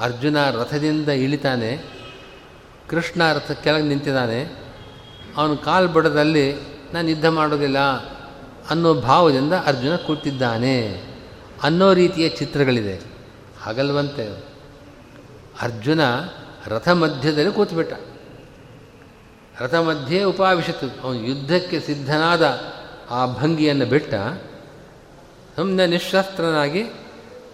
[0.00, 1.70] ಅರ್ಜುನ ರಥದಿಂದ ಇಳಿತಾನೆ,
[2.88, 4.40] ಕೃಷ್ಣ ರಥ ಕೆಳಗೆ ನಿಂತಿದ್ದಾನೆ.
[5.36, 6.54] ಅವನು ಕಾಲು ಬಡದಲ್ಲಿ
[6.92, 7.78] ನಾನು ಯುದ್ಧ ಮಾಡೋದಿಲ್ಲ
[8.70, 11.02] ಅನ್ನೋ ಭಾವದಿಂದ ಅರ್ಜುನ ಕೂತಿದ್ದಾನೆ
[11.62, 13.00] ಅನ್ನೋ ರೀತಿಯ ಚಿತ್ರಗಳಿದೆ.
[13.62, 14.44] ಹಾಗಲ್ವಂತೆ
[15.62, 16.00] ಅರ್ಜುನ
[16.66, 17.92] ರಥ ಮಧ್ಯದಲ್ಲಿ ಕೂತ್ಬಿಟ್ಟ.
[19.60, 21.02] ರಥ ಮಧ್ಯೆ ಉಪಾವಿಶತು.
[21.02, 22.60] ಅವನು ಯುದ್ಧಕ್ಕೆ ಸಿದ್ಧನಾದ
[23.10, 24.14] ಆ ಭಂಗಿಯನ್ನು ಬಿಟ್ಟ.
[25.56, 26.84] ಸುಮ್ಮನೆ ನಿಶಸ್ತ್ರನಾಗಿ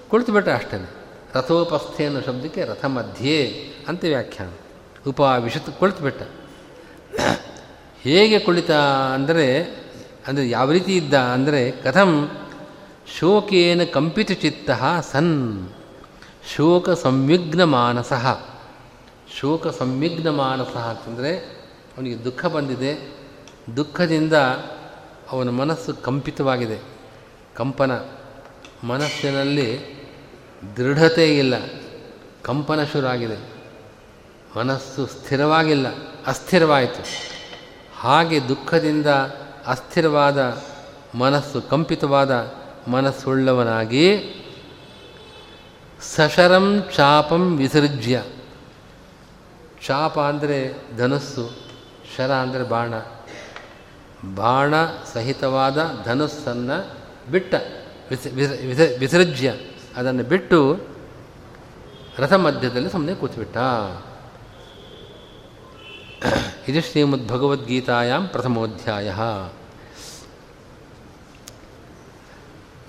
[0.08, 0.90] ಕುಳಿತುಬಿಟ್ಟ ಅಷ್ಟೇ
[1.34, 4.50] ರಥೋಪಸ್ಥೆ ಅನ್ನೋ ಶಬ್ದಕ್ಕೆ ರಥ ಮಧ್ಯೆ ಅಂತ ವ್ಯಾಖ್ಯಾನ.
[5.06, 6.22] ಉಪಾವಿಶತು ಕುಳಿತುಬಿಟ್ಟ.
[8.02, 8.70] ಹೇಗೆ ಕುಳಿತ
[9.14, 9.81] ಅಂದರೆ
[10.26, 12.30] ಅಂದರೆ ಯಾವ ರೀತಿ ಇದ್ದ ಅಂದರೆ ಕಥಂ
[13.18, 15.68] ಶೋಕೇನ ಕಂಪಿತ ಚಿತ್ತ ಸನ್.
[16.54, 18.12] ಶೋಕ ಸಂವಿಗ್ನ ಮಾನಸ
[19.38, 21.38] ಶೋಕ ಸಂವಿಗ್ನ ಮಾನಸ ಅಂತಂದರೆ
[21.96, 23.16] ಅವನಿಗೆ ದುಃಖ ಬಂದಿದೆ.
[23.76, 24.32] ದುಃಖದಿಂದ
[25.30, 26.78] ಅವನ ಮನಸ್ಸು ಕಂಪಿತವಾಗಿದೆ.
[27.56, 27.92] ಕಂಪನ.
[28.84, 29.80] ಮನಸ್ಸಿನಲ್ಲಿ
[30.76, 31.54] ದೃಢತೆ ಇಲ್ಲ.
[32.42, 33.52] ಕಂಪನ ಶುರುವಾಗಿದೆ.
[34.58, 35.86] ಮನಸ್ಸು ಸ್ಥಿರವಾಗಿಲ್ಲ.
[36.26, 37.04] ಅಸ್ಥಿರವಾಯಿತು.
[37.96, 39.06] ಹಾಗೆ ದುಃಖದಿಂದ
[39.66, 40.62] ಅಸ್ಥಿರವಾದ
[41.14, 42.52] ಮನಸ್ಸು, ಕಂಪಿತವಾದ
[42.88, 44.06] ಮನಸ್ಸುಳ್ಳವನಾಗಿ
[46.00, 48.22] ಸಶರಂ ಚಾಪಂ ವಿಸರ್ಜ್ಯ
[49.86, 51.50] ಚಾಪ ಅಂದರೆ ಧನುಸ್ಸು,
[52.16, 52.94] ಶರ ಅಂದರೆ ಬಾಣ.
[54.34, 54.74] ಬಾಣ
[55.12, 56.94] ಸಹಿತವಾದ ಧನುಸ್ಸನ್ನು
[57.32, 57.54] ಬಿಟ್ಟ,
[58.10, 58.26] ವಿಸ
[58.66, 59.54] ವಿಸ ವಿಸರ್ಜ್ಯ
[59.96, 60.80] ಅದನ್ನು ಬಿಟ್ಟು
[62.18, 63.56] ರಥ ಮಧ್ಯದಲ್ಲಿ ಸುಮ್ಮನೆ ಕೂತ್ಬಿಟ್ಟ.
[66.68, 69.08] ಇದು ಶ್ರೀಮದ್ ಭಗವದ್ಗೀತಾಯಾಮ್ ಪ್ರಥಮೋಧ್ಯಾಯ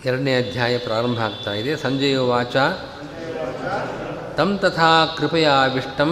[0.05, 1.75] ಎರಡನೇ ಅಧ್ಯಾಯ ಪ್ರಾರಂಭ ಆಗ್ತಾ ಇದೆ.
[1.75, 2.55] ಸಂಜಯ ವಾಚ,
[4.37, 6.11] ತಂ ತಥಾ ಕೃಪಯಾವಿಷ್ಟಂ,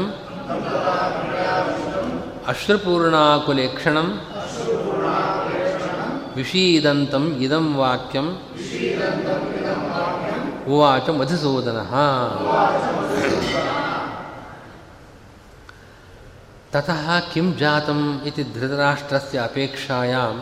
[2.48, 4.08] ಅಶ್ರುಪೂರ್ಣಾಕುಲೇಕ್ಷಣಂ,
[6.36, 8.28] ವಿಷೀದಂತಂ ಇದಂ ವಾಕ್ಯಂ,
[10.68, 11.80] ಉವಾಚ ಮಧುಸೂದನ
[16.72, 20.36] ತತಃ ಕಿಂ ಜಾತಂ ಇತಿ ಧೃತರಾಷ್ಟ್ರಸ್ಯ ಅಪೇಕ್ಷಾಯಾಂ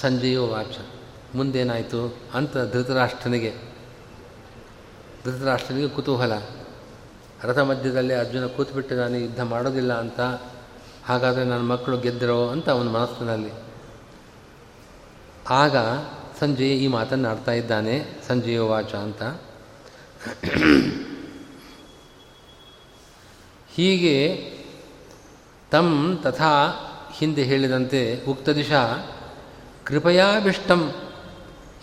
[0.00, 0.76] ಸಂಜಯೋ ವಾಚ
[1.34, 2.00] ಮುಂದೇನಾಯಿತು?
[2.34, 3.52] ಅಂತ ಧೃತರಾಷ್ಟ್ರನಿಗೆ
[5.24, 6.32] ಧೃತರಾಷ್ಟ್ರನಿಗೆ ಕುತೂಹಲ.
[7.44, 8.44] ರಥ ಮಧ್ಯದಲ್ಲಿ ಅರ್ಜುನ
[8.92, 10.20] ನಾನು ಯುದ್ಧ ಮಾಡೋದಿಲ್ಲ ಅಂತ,
[11.04, 13.52] ಹಾಗಾದರೆ ನನ್ನ ಮಕ್ಕಳು ಗೆದ್ದರೋ ಅಂತ ಅವನ ಮನಸ್ಸಿನಲ್ಲಿ.
[15.50, 15.76] ಆಗ
[16.40, 17.94] ಸಂಜೆ ಈ ಮಾತನ್ನು ಆಡ್ತಾ ಇದ್ದಾನೆ,
[18.28, 19.22] ಸಂಜೆಯ ವಾಚ ಅಂತ.
[23.76, 24.16] ಹೀಗೆ
[25.72, 26.66] ತಂ ತಥಾ
[27.14, 29.10] ಹಿಂದೆ ಹೇಳಿದಂತೆ ಉಕ್ತ ದಿಶಾ,
[29.84, 30.94] ಕೃಪಯಾಭಿಷ್ಟಂ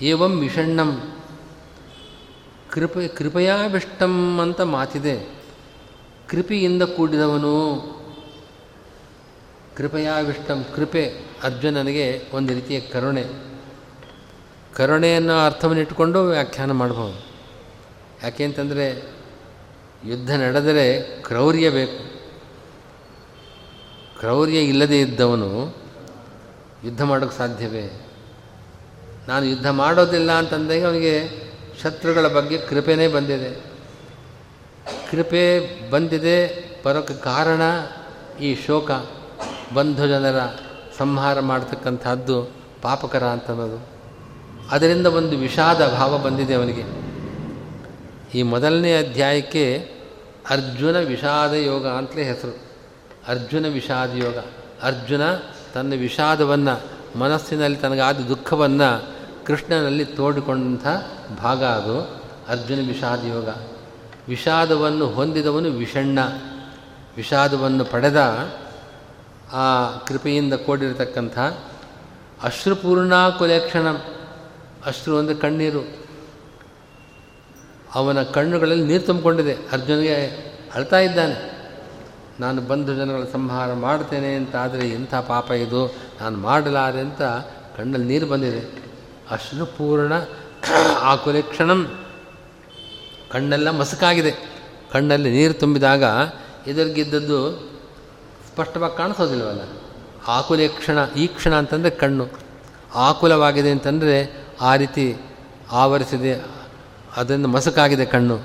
[0.01, 1.17] ಏವಂ ವಿಷಣ್ಣಂ.
[2.71, 5.43] ಕೃಪ, ಕೃಪಯಾಭಿಷ್ಟಂ ಅಂತ ಮಾತಿದೆ.
[6.27, 7.81] ಕೃಪೆಯಿಂದ ಕೂಡಿದವನು
[9.75, 13.25] ಕೃಪಯಾವಿಷ್ಟಂ ಕೃಪೆ ಅರ್ಜುನನಿಗೆ ಒಂದು ರೀತಿಯ ಕರುಣೆ.
[14.75, 17.25] ಕರುಣೆಯನ್ನು ಅರ್ಥವನ್ನು ಇಟ್ಟುಕೊಂಡು ವ್ಯಾಖ್ಯಾನ ಮಾಡಬಹುದು.
[18.23, 19.09] ಯಾಕೆ ಅಂತಂದರೆ,
[20.05, 22.18] ಯುದ್ಧ ನಡೆದರೆ ಕ್ರೌರ್ಯ ಬೇಕು.
[24.19, 25.75] ಕ್ರೌರ್ಯ ಇಲ್ಲದೇ ಇದ್ದವನು
[26.85, 28.07] ಯುದ್ಧ ಮಾಡೋಕ್ಕೆ ಸಾಧ್ಯವೇ?
[29.27, 31.29] ನಾನು ಯುದ್ಧ ಮಾಡೋದಿಲ್ಲ ಅಂತಂದಾಗ ಅವನಿಗೆ
[31.83, 33.61] ಶತ್ರುಗಳ ಬಗ್ಗೆ ಕೃಪೆನೇ ಬಂದಿದೆ.
[35.11, 35.43] ಕೃಪೆ
[35.89, 37.61] ಬಂದಿದೆ ಬರೋಕ್ಕೆ ಕಾರಣ
[38.41, 38.91] ಈ ಶೋಕ,
[39.73, 40.39] ಬಂಧು ಜನರ
[40.97, 42.51] ಸಂಹಾರ ಮಾಡ್ತಕ್ಕಂಥದ್ದು
[42.81, 43.87] ಪಾಪಕರ ಅಂತನ್ನೋದು
[44.71, 46.83] ಅದರಿಂದ ಒಂದು ವಿಷಾದ ಭಾವ ಬಂದಿದೆ ಅವನಿಗೆ.
[48.39, 49.91] ಈ ಮೊದಲನೇ ಅಧ್ಯಾಯಕ್ಕೆ
[50.49, 52.68] ಅರ್ಜುನ ವಿಷಾದ ಯೋಗ ಅಂತಲೇ ಹೆಸರು.
[53.29, 54.37] ಅರ್ಜುನ ವಿಷಾದ ಯೋಗ.
[54.83, 55.21] ಅರ್ಜುನ
[55.73, 56.81] ತನ್ನ ವಿಷಾದವನ್ನು,
[57.19, 59.05] ಮನಸ್ಸಿನಲ್ಲಿ ತನಗಾದ ದುಃಖವನ್ನು
[59.45, 60.87] ಕೃಷ್ಣನಲ್ಲಿ ತೋಡಿಕೊಂಡಂಥ
[61.39, 62.23] ಭಾಗ ಅದು.
[62.47, 63.49] ಅರ್ಜುನ ವಿಷಾದ ಯೋಗ.
[64.27, 66.19] ವಿಷಾದವನ್ನು ಹೊಂದಿದವನು ವಿಷಣ್ಣ.
[67.17, 68.49] ವಿಷಾದವನ್ನು ಪಡೆದ
[69.53, 71.39] ಆ ಕೃಪೆಯಿಂದ ಕೂಡಿರತಕ್ಕಂಥ
[72.43, 73.87] ಅಶ್ರುಪೂರ್ಣಾ ಕುಲೇಕ್ಷಣ.
[74.85, 76.05] ಅಶ್ರು ಅಂದರೆ ಕಣ್ಣೀರು.
[77.95, 79.53] ಅವನ ಕಣ್ಣುಗಳಲ್ಲಿ ನೀರು ತುಂಬಿಕೊಂಡಿದೆ.
[79.53, 80.15] ಅರ್ಜುನಿಗೆ
[80.75, 81.58] ಅಳ್ತಾ ಇದ್ದಾನೆ.
[82.39, 85.95] ನಾನು ಬಂಧು ಜನಗಳ ಸಂಹಾರ ಮಾಡ್ತೇನೆ ಅಂತ ಆದರೆ ಎಂಥ ಪಾಪ ಇದು?
[86.21, 87.21] ನಾನು ಮಾಡಲಾರೆ ಅಂತ
[87.77, 88.61] ಕಣ್ಣಲ್ಲಿ ನೀರು ಬಂದಿದೆ.
[89.31, 90.13] ಅಶ್ರುಪೂರ್ಣ
[91.01, 91.81] ಆ ಕುಲೇಕ್ಷಣಂ
[93.31, 94.31] ಕಣ್ಣೆಲ್ಲ ಮಸುಕಾಗಿದೆ.
[94.91, 96.03] ಕಣ್ಣಲ್ಲಿ ನೀರು ತುಂಬಿದಾಗ
[96.67, 97.39] ಎದುರಿಗಿದ್ದದ್ದು
[98.49, 99.61] ಸ್ಪಷ್ಟವಾಗಿ ಕಾಣಿಸೋದಿಲ್ವಲ್ಲ?
[100.27, 102.25] ಆಕುಲೆ ಕ್ಷಣ, ಈ ಕ್ಷಣ ಅಂತಂದರೆ ಕಣ್ಣು.
[102.95, 104.15] ಆಕುಲವಾಗಿದೆ ಅಂತಂದರೆ
[104.61, 105.05] ಆ ರೀತಿ
[105.71, 106.33] ಆವರಿಸಿದೆ,
[107.17, 108.37] ಅದರಿಂದ ಮಸುಕಾಗಿದೆ ಕಣ್ಣು.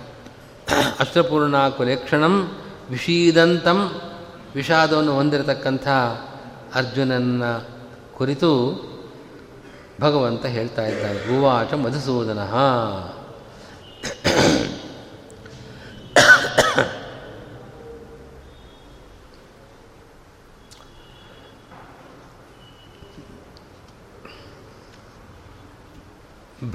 [1.01, 2.35] ಅಷ್ಟಪೂರ್ಣ ಆಕುಲೆ ಕ್ಷಣಂ.
[2.91, 4.01] ವಿಷೀದಂತಂ
[4.55, 5.89] ವಿಷಾದವನ್ನು ಹೊಂದಿರತಕ್ಕಂಥ
[6.75, 7.43] ಅರ್ಜುನನ
[8.17, 8.85] ಕುರಿತು
[10.01, 11.39] ಭಗವಂತ ಹೇಳ್ತಾ ಇದ್ದಾನೆ.
[11.39, 12.39] ಉವಾಚ ಮಧುಸೂದನ.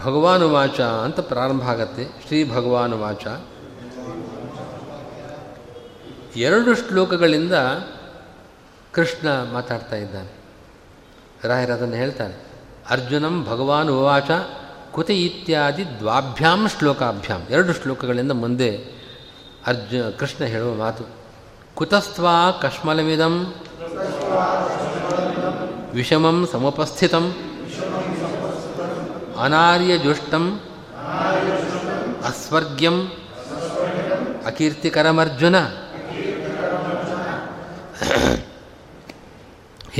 [0.03, 2.05] ಭಗವಾನುವಾಚ ಅಂತ ಪ್ರಾರಂಭ ಆಗತ್ತೆ.
[2.27, 3.27] ಶ್ರೀ ಭಗವಾನುವಾಚ.
[6.39, 7.55] ಎರಡು ಶ್ಲೋಕಗಳಿಂದ
[8.91, 10.31] ಕೃಷ್ಣ ಮಾತಾಡ್ತಾ ಇದ್ದಾನೆ.
[11.47, 12.35] ರಾಯರ ಅದನ್ನು ಹೇಳ್ತಾನೆ
[12.89, 14.31] ಅರ್ಜುನಂ ಭಗವಾನ್ ಉವಾಚ
[14.91, 17.41] ಕುತಿ ಇತ್ಯಾದಿ ದ್ವಾಭ್ಯಾಂ ಶ್ಲೋಕಾಭ್ಯಾಂ.
[17.49, 18.69] ಎರಡು ಶ್ಲೋಕಗಳಿಂದ ಮುಂದೆ
[19.67, 21.03] ಅರ್ಜು, ಕೃಷ್ಣ ಹೇಳುವ ಮಾತು,
[21.75, 23.35] ಕುತಸ್ತ್ವಾ ಕಶ್ಮಲಮಿದಂ
[25.93, 27.25] ವಿಷಮಂ ಸಮುಪಸ್ಥಿತಂ
[29.39, 30.45] ಅನಾರ್ಯಜುಷ್ಟಂ
[32.25, 32.97] ಅಸ್ವರ್ಗ್ಯಂ
[34.45, 35.55] ಅಕೀರ್ತಿಕರಮರ್ಜುನ.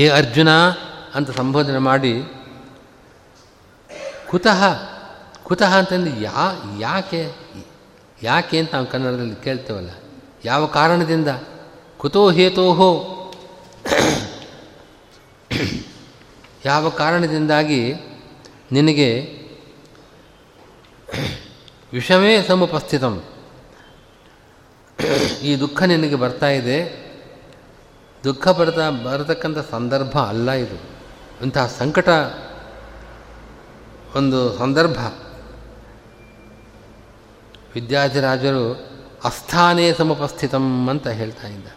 [0.00, 0.50] ಹೇ ಅರ್ಜುನ
[1.14, 2.22] ಅಂತ ಸಂಬೋಧನೆ ಮಾಡಿ,
[4.28, 4.62] ಕುತಃ
[5.42, 7.32] ಕುತಃ ಅಂತಂದು ಯಾ, ಯಾಕೆ
[8.22, 9.90] ಯಾಕೆ ಅಂತ ನಾವು ಕನ್ನಡದಲ್ಲಿ ಕೇಳ್ತೇವಲ್ಲ.
[10.44, 11.28] ಯಾವ ಕಾರಣದಿಂದ?
[11.98, 12.90] ಕುತೋ ಹೇತೋಹೋ.
[16.64, 17.94] ಯಾವ ಕಾರಣದಿಂದಾಗಿ
[18.72, 19.38] ನಿನಗೆ
[21.92, 23.24] ವಿಷಮೇ ಸಮುಪಸ್ಥಿತಂ?
[25.42, 27.09] ಈ ದುಃಖ ನಿನಗೆ ಬರ್ತಾ ಇದೆ.
[28.24, 30.78] ದುಃಖ ಬರ್ತಾ ಬರತಕ್ಕಂಥ ಸಂದರ್ಭ ಅಲ್ಲ ಇದು.
[31.44, 32.08] ಇಂತಹ ಸಂಕಟ,
[34.16, 34.98] ಒಂದು ಸಂದರ್ಭ.
[37.74, 38.90] ವಿದ್ಯಾಧಿರಾಜರು
[39.24, 41.68] ಅಸ್ಥಾನೇ ಸಮಪಸ್ಥಿತಂ ಅಂತ ಹೇಳ್ತಾ ಇದ್ದ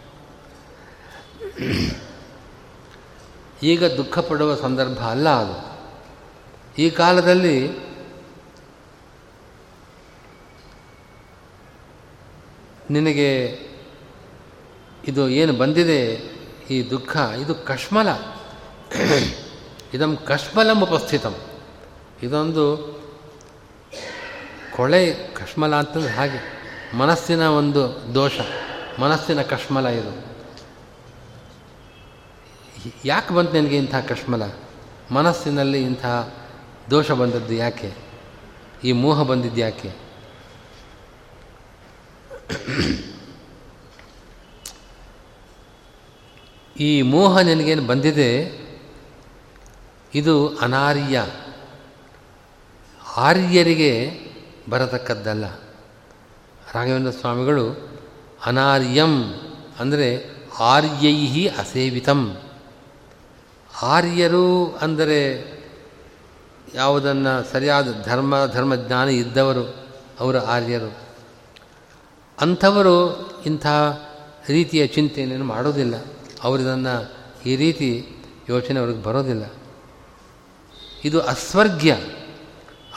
[3.63, 5.73] ಈಗ ದುಃಖ ಪಡುವ ಸಂದರ್ಭ ಅಲ್ಲ ಅದು.
[6.77, 7.69] ಈ ಕಾಲದಲ್ಲಿ
[12.89, 13.59] ನಿನಗೆ
[15.07, 16.15] ಇದು ಏನು ಬಂದಿದೆ?
[16.69, 18.07] ಈ ದುಃಖ, ಇದು ಕಶ್ಮಲ
[19.93, 21.35] ಇದಂ ಕಶ್ಮಲಂ ಉಪಸ್ಥಿತಂ.
[22.23, 22.65] ಇದೊಂದು
[24.75, 26.63] ಕೊಳೆ ಕಶ್ಮಲ ಅಂತಂದ್ರೆ ಹಾಗೆ.
[26.97, 28.39] ಮನಸ್ಸಿನ ಒಂದು ದೋಷ,
[28.99, 30.33] ಮನಸ್ಸಿನ ಕಶ್ಮಲ ಇದು.
[33.05, 34.43] ಯಾಕೆ ಬಂತು ನನಗೆ ಇಂಥ ಕಶ್ಮಲ
[35.11, 36.05] ಮನಸ್ಸಿನಲ್ಲಿ ಇಂಥ
[36.89, 37.93] ದೋಷ ಬಂದದ್ದು ಯಾಕೆ?
[38.83, 39.91] ಈ ಮೋಹ ಬಂದಿದ್ದು ಯಾಕೆ?
[46.79, 48.63] ಈ ಮೋಹ ನಿನಗೇನು ಬಂದಿದೆ?
[50.15, 51.25] ಇದು ಅನಾರ್ಯ.
[53.17, 54.19] ಆರ್ಯರಿಗೆ
[54.69, 55.45] ಬರತಕ್ಕದ್ದಲ್ಲ.
[56.73, 57.89] ರಾಘವೇಂದ್ರ ಸ್ವಾಮಿಗಳು
[58.45, 59.23] ಅನಾರ್ಯಂ
[59.79, 62.37] ಅಂದರೆ ಆರ್ಯೈ ಅಸೇವಿತಂ.
[63.81, 65.53] ಆರ್ಯರು ಅಂದರೆ
[66.73, 69.75] ಯಾವುದನ್ನು ಸರಿಯಾದ ಧರ್ಮ, ಧರ್ಮಜ್ಞಾನ ಇದ್ದವರು
[70.19, 70.97] ಅವರ ಆರ್ಯರು.
[72.41, 73.67] ಅಂಥವರು ಇಂಥ
[74.49, 76.12] ರೀತಿಯ ಚಿಂತನೆಯನ್ನು ಮಾಡೋದಿಲ್ಲ.
[76.43, 77.13] ಅವರಿದನ್ನು
[77.45, 78.07] ಈ ರೀತಿ
[78.49, 79.43] ಯೋಚನೆ ಅವ್ರಿಗೆ ಬರೋದಿಲ್ಲ.
[81.05, 81.97] ಇದು ಅಸ್ವರ್ಗ್ಯ.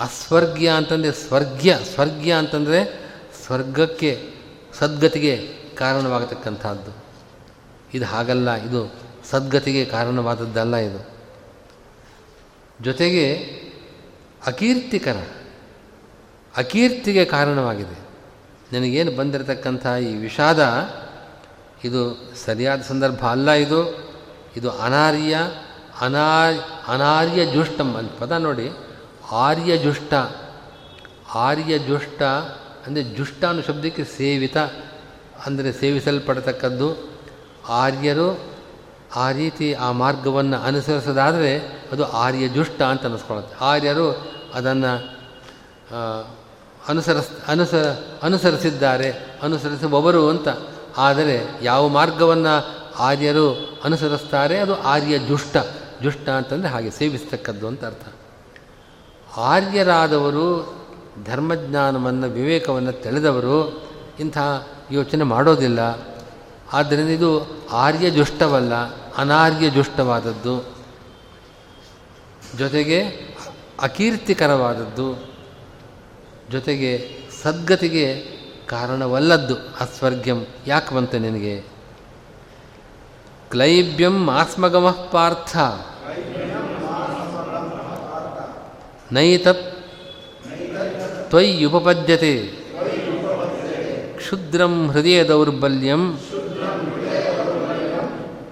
[0.01, 1.79] ಅಸ್ವರ್ಗ್ಯ ಅಂತಂದರೆ ಸ್ವರ್ಗ್ಯ.
[1.95, 3.11] ಸ್ವರ್ಗ್ಯ ಅಂತಂದರೆ
[3.45, 4.35] ಸ್ವರ್ಗಕ್ಕೆ,
[4.79, 5.37] ಸದ್ಗತಿಗೆ
[5.77, 7.05] ಕಾರಣವಾಗತಕ್ಕಂಥದ್ದು.
[7.95, 8.55] ಇದು ಹಾಗಲ್ಲ.
[8.55, 8.95] ಇದು
[9.31, 11.09] ಸದ್ಗತಿಗೆ ಕಾರಣವಾದದ್ದಲ್ಲ ಇದು.
[12.85, 13.35] ಜೊತೆಗೆ
[14.47, 15.17] ಅಕೀರ್ತಿಕರ.
[16.57, 18.07] ಅಕೀರ್ತಿಗೆ ಕಾರಣವಾಗಿದೆ.
[18.73, 20.63] ನನಗೇನು ಬಂದಿರತಕ್ಕಂಥ ಈ ವಿಷಾದ
[21.85, 22.03] ಇದು
[22.45, 23.81] ಸರಿಯಾದ ಸಂದರ್ಭ ಅಲ್ಲ ಇದು.
[24.57, 25.37] ಇದು ಅನಾರ್ಯ
[26.01, 26.29] ಅನಾ
[26.89, 28.68] ಅನಾರ್ಯ ಜುಷ್ಟಂ ಅಂತ ಪದ ನೋಡಿ.
[29.33, 30.14] ಆರ್ಯ ಜುಷ್ಟ
[31.35, 32.22] ಆರ್ಯ ಜುಷ್ಟ
[32.87, 34.57] ಅಂದರೆ ಜುಷ್ಟ ಅನ್ನೋ ಶಬ್ದಕ್ಕೆ ಸೇವಿತ
[35.47, 36.89] ಅಂದರೆ ಸೇವಿಸಲ್ಪಡತಕ್ಕದ್ದು.
[37.68, 38.57] ಆರ್ಯರು
[39.16, 41.53] ಆ ರೀತಿ ಆ ಮಾರ್ಗವನ್ನು ಅನುಸರಿಸೋದಾದರೆ
[41.93, 44.07] ಅದು ಆರ್ಯ ಜುಷ್ಟ ಅಂತ ಅನ್ನಿಸ್ಕೊಳ್ಳುತ್ತೆ ಆರ್ಯರು
[44.55, 44.93] ಅದನ್ನು
[46.89, 47.74] ಅನುಸರಿಸ್, ಅನುಸ,
[48.22, 49.11] ಅನುಸರಿಸಿದ್ದಾರೆ,
[49.43, 50.49] ಅನುಸರಿಸುವವರು ಅಂತ
[50.97, 55.57] ಆದರೆ ಯಾವ ಮಾರ್ಗವನ್ನು ಆರ್ಯರು ಅನುಸರಿಸ್ತಾರೆ ಅದು ಆರ್ಯ ಜುಷ್ಟ
[56.03, 58.09] ಜುಷ್ಟ ಅಂತಂದರೆ ಹಾಗೆ ಸೇವಿಸ್ತಕ್ಕದ್ದು ಅಂತ ಅರ್ಥ.
[59.37, 60.77] ಆರ್ಯರಾದವರು
[61.25, 63.83] ಧರ್ಮಜ್ಞಾನವನ್ನು, ವಿವೇಕವನ್ನು ತಿಳಿದವರು
[64.21, 64.39] ಇಂಥ
[64.91, 66.09] ಯೋಚನೆ ಮಾಡೋದಿಲ್ಲ.
[66.73, 68.75] ಆದ್ದರಿಂದ ಇದು ಆರ್ಯ ಜುಷ್ಟವಲ್ಲ
[69.17, 70.77] ಅನಾರ್ಯ ಜುಷ್ಟವಾದದ್ದು
[72.59, 73.01] ಜೊತೆಗೆ
[73.83, 75.37] ಅಕೀರ್ತಿಕರವಾದದ್ದು.
[76.51, 78.36] ಜೊತೆಗೆ ಸದ್ಗತಿಗೆ
[78.69, 80.47] ಕಾರಣವಲ್ಲದ್ದು ಅಸ್ವರ್ಗ್ಯಂ.
[80.67, 81.62] ಯಾಕೆ ಬಂತು ನಿನಗೆ?
[83.51, 85.57] ಕ್ಲೈಬ್ಯಂ ಆಸ್ಮಗಮಃ ಪಾರ್ಥ.
[89.12, 89.77] ನೈತತ್
[91.31, 92.37] ತ್ವಯ್ಯುಪಪದ್ಯತೆ
[94.17, 96.19] ಕ್ಷುದ್ರಂ ಹೃದಯ ದೌರ್ಬಲ್ಯಂ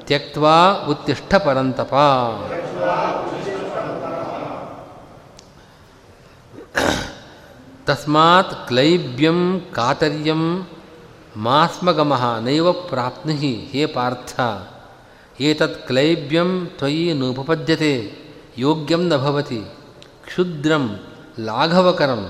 [0.06, 1.94] ತ್ಯಕ್ವಾ ಉತ್ತಿಷ್ಠ ಪರಂತಪ.
[7.86, 9.40] ತಸ್ಮಾತ್ ಕ್ಲೈಬ್ಯಂ
[9.76, 10.42] ಕಾತರ್ಯಂ
[11.44, 14.34] ಮಾಸ್ಮಗಮಃ ನೈವ ಪ್ರಾಪ್ನುಹಿ ಹೇ ಪಾರ್ಥ
[15.40, 17.92] ಏತತ್ ಕ್ಲೈಬ್ಯಂ ತ್ವಯಿ ನೋಪಪದ್ಯತೆ
[18.58, 19.60] ಯೋಗ್ಯಂ ನ ಭವತಿ
[20.26, 20.84] ಕ್ಷುದ್ರಂ
[21.40, 22.22] ಲಾಘವಕರಂ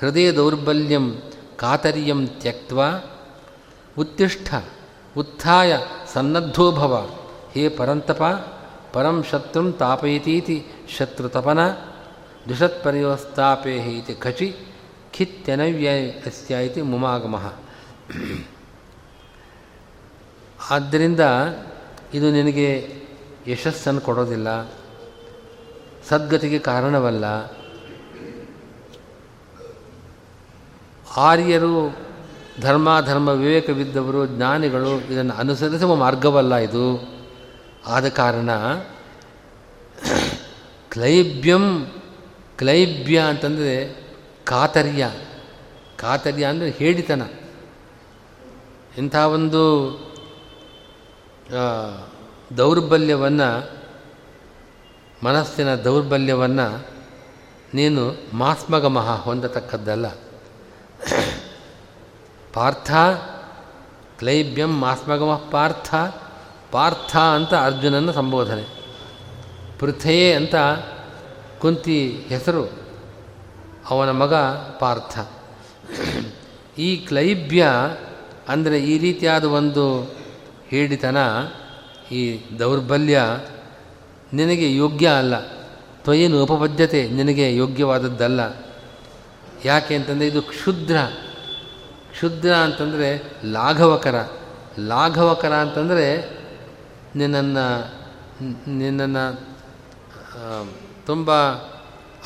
[0.00, 1.06] ಹೃದಯ ದೌರ್ಬಲ್ಯಂ
[1.56, 2.88] ಕಾತರ್ಯಂ ತ್ಯಕ್ವಾ
[3.96, 4.48] ಉತ್ತಿಷ್ಠ
[5.16, 5.72] ಉತ್ಥಾಯ
[6.12, 6.94] ಸನ್ನದ್ಧೋ ಭವ
[7.54, 8.22] ಹೇ ಪರಂತಪ
[8.92, 10.58] ಪರಂ ಶತ್ರುಂ ತಾಪಯತೀತಿ
[10.96, 11.60] ಶತ್ರುತಪನ
[12.48, 14.48] ದುಷತ್ಪರ್ಯೋಸ್ತಾಪೇ ಇತಿ ಖಚಿ
[15.18, 15.90] ಖಿತ್ಯನವ್ಯಯ
[16.66, 17.46] ಇತಿ ಮುಮಾಗಮಃ.
[20.70, 21.20] ಆದ್ದರಿಂದ
[22.14, 22.68] ಇದು ನಿನಗೆ
[23.46, 24.48] ಯಶಸ್ಸನ್ನು ಕೊಡೋದಿಲ್ಲ,
[26.08, 27.24] ಸದ್ಗತಿಗೆ ಕಾರಣವಲ್ಲ.
[31.16, 31.74] ಆರ್ಯರು
[32.60, 36.86] ಧರ್ಮ ಧರ್ಮ ವಿವೇಕವಿದ್ದವರು, ಜ್ಞಾನಿಗಳು ಇದನ್ನು ಅನುಸರಿಸುವ ಮಾರ್ಗವಲ್ಲ ಇದು.
[37.86, 38.50] ಆದ ಕಾರಣ
[40.90, 41.64] ಕ್ಲೈಬ್ಯಂ
[42.58, 44.07] ಕ್ಲೈಬ್ಯ ಅಂತಂದರೆ
[44.48, 45.10] ಕಾತರ್ಯ.
[45.98, 47.22] ಕಾತರ್ಯ ಅಂದರೆ ಹೇಳಿತನ.
[48.98, 49.62] ಇಂಥ ಒಂದು
[52.56, 53.48] ದೌರ್ಬಲ್ಯವನ್ನು,
[55.24, 56.86] ಮನಸ್ಸಿನ ದೌರ್ಬಲ್ಯವನ್ನು
[57.74, 60.08] ನೀನು ಮಾಸ್ಮಗಮಃ ಹೊಂದತಕ್ಕದ್ದಲ್ಲ.
[62.54, 62.90] ಪಾರ್ಥ,
[64.18, 65.94] ಕ್ಲೈಬ್ಯಂ ಮಾಸ್ಮಗಮ ಪಾರ್ಥ
[66.70, 68.64] ಪಾರ್ಥ ಅಂತ ಅರ್ಜುನನ ಸಂಬೋಧನೆ.
[69.78, 70.54] ಪೃಥೆಯೇ ಅಂತ
[71.58, 72.87] ಕುಂತಿ ಹೆಸರು.
[73.90, 74.34] ಅವನ ಮಗ
[74.80, 75.18] ಪಾರ್ಥ.
[76.78, 77.66] ಈ ಕ್ಲೈಬ್ಯ
[78.48, 79.84] ಅಂದರೆ ಈ ರೀತಿಯಾದ ಒಂದು
[80.68, 81.18] ಹೇಳಿತನ,
[82.12, 82.20] ಈ
[82.58, 83.18] ದೌರ್ಬಲ್ಯ
[84.32, 85.34] ನಿನಗೆ ಯೋಗ್ಯ ಅಲ್ಲ.
[86.04, 88.40] ತ್ವಯೇನು ಉಪಪದ್ಯತೆ ನಿನಗೆ ಯೋಗ್ಯವಾದದ್ದಲ್ಲ.
[89.64, 90.96] ಯಾಕೆ ಅಂತಂದರೆ ಇದು ಕ್ಷುದ್ರ.
[92.10, 93.08] ಕ್ಷುದ್ರ ಅಂತಂದರೆ
[93.52, 94.16] ಲಾಘವಕರ.
[94.78, 96.06] ಲಾಘವಕರ ಅಂತಂದರೆ
[97.16, 97.66] ನಿನ್ನನ್ನು
[98.78, 99.24] ನಿನ್ನನ್ನು
[101.06, 101.30] ತುಂಬ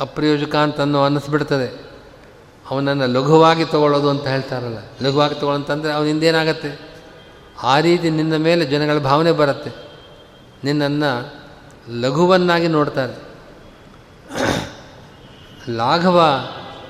[0.02, 1.92] ಅಪ್ರಯೋಜಕ ಅಂತನೋ ಅನ್ನಿಸ್ಬಿಡ್ತದೆ.
[2.70, 4.78] ಅವನನ್ನು ಲಘುವಾಗಿ ತಗೊಳ್ಳೋದು ಅಂತ ಹೇಳ್ತಾರಲ್ಲ.
[5.02, 6.22] ಲಘುವಾಗಿ ತಗೊಳ್ಳೋಂತಂದರೆ ಅವನಿಂದ
[7.62, 9.70] ಆ ರೀತಿ ನಿನ್ನ ಮೇಲೆ ಜನಗಳ ಭಾವನೆ ಬರುತ್ತೆ.
[10.64, 11.34] ನಿನ್ನನ್ನು
[12.00, 13.32] ಲಘುವನ್ನಾಗಿ ನೋಡ್ತಾರೆ.
[15.70, 16.46] ಲಾಘವ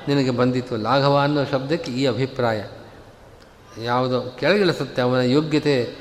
[0.09, 0.77] ನಿನಗೆ ಬಂದಿತ್ತು.
[0.77, 2.65] ಲಾಘವ ಅನ್ನೋ ಶಬ್ದಕ್ಕೆ ಈ ಅಭಿಪ್ರಾಯ.
[3.83, 5.03] ಯಾವುದೋ ಕೆಳಗಿಳಿಸುತ್ತೆ.
[5.03, 5.97] ಅವನ ಯೋಗ್ಯತೆ,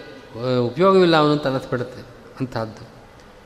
[0.59, 2.01] ಉಪಯೋಗವಿಲ್ಲ ಅವನು ಅಂತ ಅನ್ನಿಸ್ಬಿಡುತ್ತೆ.
[2.39, 2.87] ಅಂಥದ್ದು.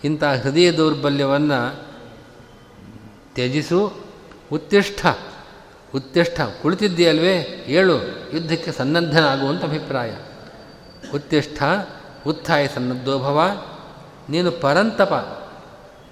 [0.03, 1.85] ಇಂಥ ಹೃದಯ ದೌರ್ಬಲ್ಯವನ್ನು
[3.35, 3.93] ತ್ಯಜಿಸು,
[4.51, 5.07] ಉತ್ತಿಷ್ಠ
[5.95, 7.65] ಉತ್ತಿಷ್ಠ, ಕುಳಿತಿದ್ದೀಯಲ್ವೇ?
[7.67, 7.95] ಏಳು,
[8.33, 10.11] ಯುದ್ಧಕ್ಕೆ ಸನ್ನದ್ಧನಾಗುವಂಥ ಅಭಿಪ್ರಾಯ.
[11.13, 11.63] ಉತ್ತಿಷ್ಠ,
[12.27, 13.65] ಉತ್ಥಾಯ ಸನ್ನದ್ಧೋಭವ
[14.29, 15.13] ನೀನು ಪರಂತಪ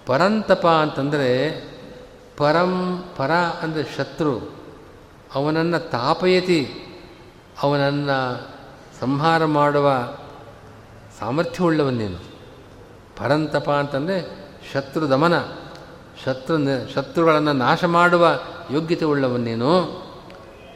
[0.06, 1.64] ಪರಂತಪ ಅಂತಂದರೆ
[2.38, 4.56] ಪರಂ, ಪರ ಅಂದರೆ ಶತ್ರು.
[5.36, 6.62] ಅವನನ್ನು ತಾಪಯತಿ,
[7.62, 8.48] ಅವನನ್ನು
[9.00, 10.18] ಸಂಹಾರ ಮಾಡುವ
[11.20, 12.18] ಸಾಮರ್ಥ್ಯವುಳ್ಳವನ್ನೇನು
[13.18, 15.62] ಪರಂತಪ ಅಂತಂದರೆ ಶತ್ರು ದಮನ.
[16.26, 18.40] ಶತ್ರು ಶತ್ರುಗಳನ್ನು ನಾಶ ಮಾಡುವ
[18.72, 20.04] ಯೋಗ್ಯತೆ ಉಳ್ಳವನ್ನೇನು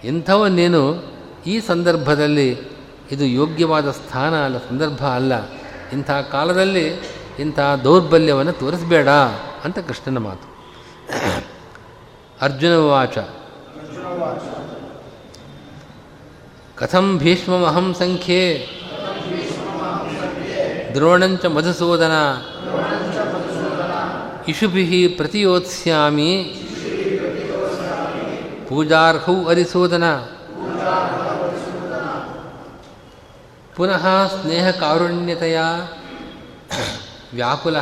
[0.04, 1.04] ಇಂಥವನ್ನೇನು?
[1.45, 2.60] ಈ ಸಂದರ್ಭದಲ್ಲಿ
[3.12, 5.34] ಇದು ಯೋಗ್ಯವಾದ ಸ್ಥಾನ ಅಲ್ಲ, ಸಂದರ್ಭ ಅಲ್ಲ.
[5.93, 6.88] ಇಂಥ ಕಾಲದಲ್ಲಿ
[7.39, 9.10] ಇಂಥ ದೌರ್ಬಲ್ಯವನ್ನು ತೋರಿಸಬೇಡ
[9.64, 10.58] ಅಂತ ಕೃಷ್ಣನ ಮಾತು.
[12.41, 13.18] ಅರ್ಜುನ ವಾಚ.
[16.76, 18.68] ಕಥಂ ಭೀಷ್ಮಮಹಂ ಸಂಖ್ಯೆ.
[20.93, 22.12] ದ್ರೋಣಂಚ ಮಧುಸೂದನ.
[24.48, 26.43] ಇಷುಭಿ ಪ್ರತಿಯೋತ್ಸ್ಯಾಮಿ
[28.70, 30.16] ಪೂಜಾರ್ಹೌ ಅರಿಸೂದನ
[33.76, 35.60] ಪುನಃ ಸ್ನೇಹಕಾರುಣ್ಯತೆಯ
[37.34, 37.76] ವ್ಯಾಕುಲ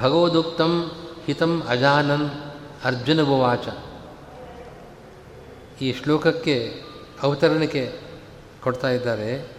[0.00, 0.92] ಭಗವದುಕ್ತಂ
[1.26, 2.30] ಹಿತಂ ಅಜಾನನ್
[2.84, 3.68] ಅರ್ಜುನಭುವಾಚ
[5.82, 6.82] ಈ ಶ್ಲೋಕಕ್ಕೆ
[7.22, 7.92] ಅವತರಣಿಕೆ
[8.62, 9.56] ಕೊಡ್ತಾ ಇದ್ದಾರೆ.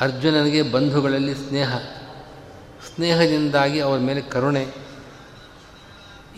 [0.00, 1.72] ಅರ್ಜುನನಿಗೆ ಬಂಧುಗಳಲ್ಲಿ ಸ್ನೇಹ.
[2.98, 4.66] ಸ್ನೇಹದಿಂದಾಗಿ ಅವರ ಮೇಲೆ ಕರುಣೆ.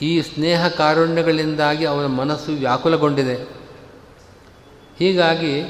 [0.02, 3.34] ಈ ಸ್ನೇಹ ಕಾರುಣ್ಯಗಳಿಂದಾಗಿ ಅವರ ಮನಸ್ಸು ವ್ಯಾಕುಲಗೊಂಡಿದೆ.
[4.98, 5.62] ಹೀಗಾಗಿ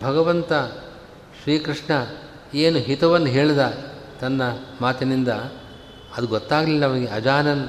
[0.00, 0.52] ಭಗವಂತ
[1.42, 1.92] ಶ್ರೀಕೃಷ್ಣ
[2.54, 3.78] ಏನು ಹಿತವನ್ನು ಹೇಳಿದ
[4.20, 4.42] ತನ್ನ
[4.80, 5.28] ಮಾತಿನಿಂದ
[6.16, 7.06] ಅದು ಗೊತ್ತಾಗಲಿಲ್ಲ ಅವನಿಗೆ.
[7.06, 7.68] ಅಜಾನನ್,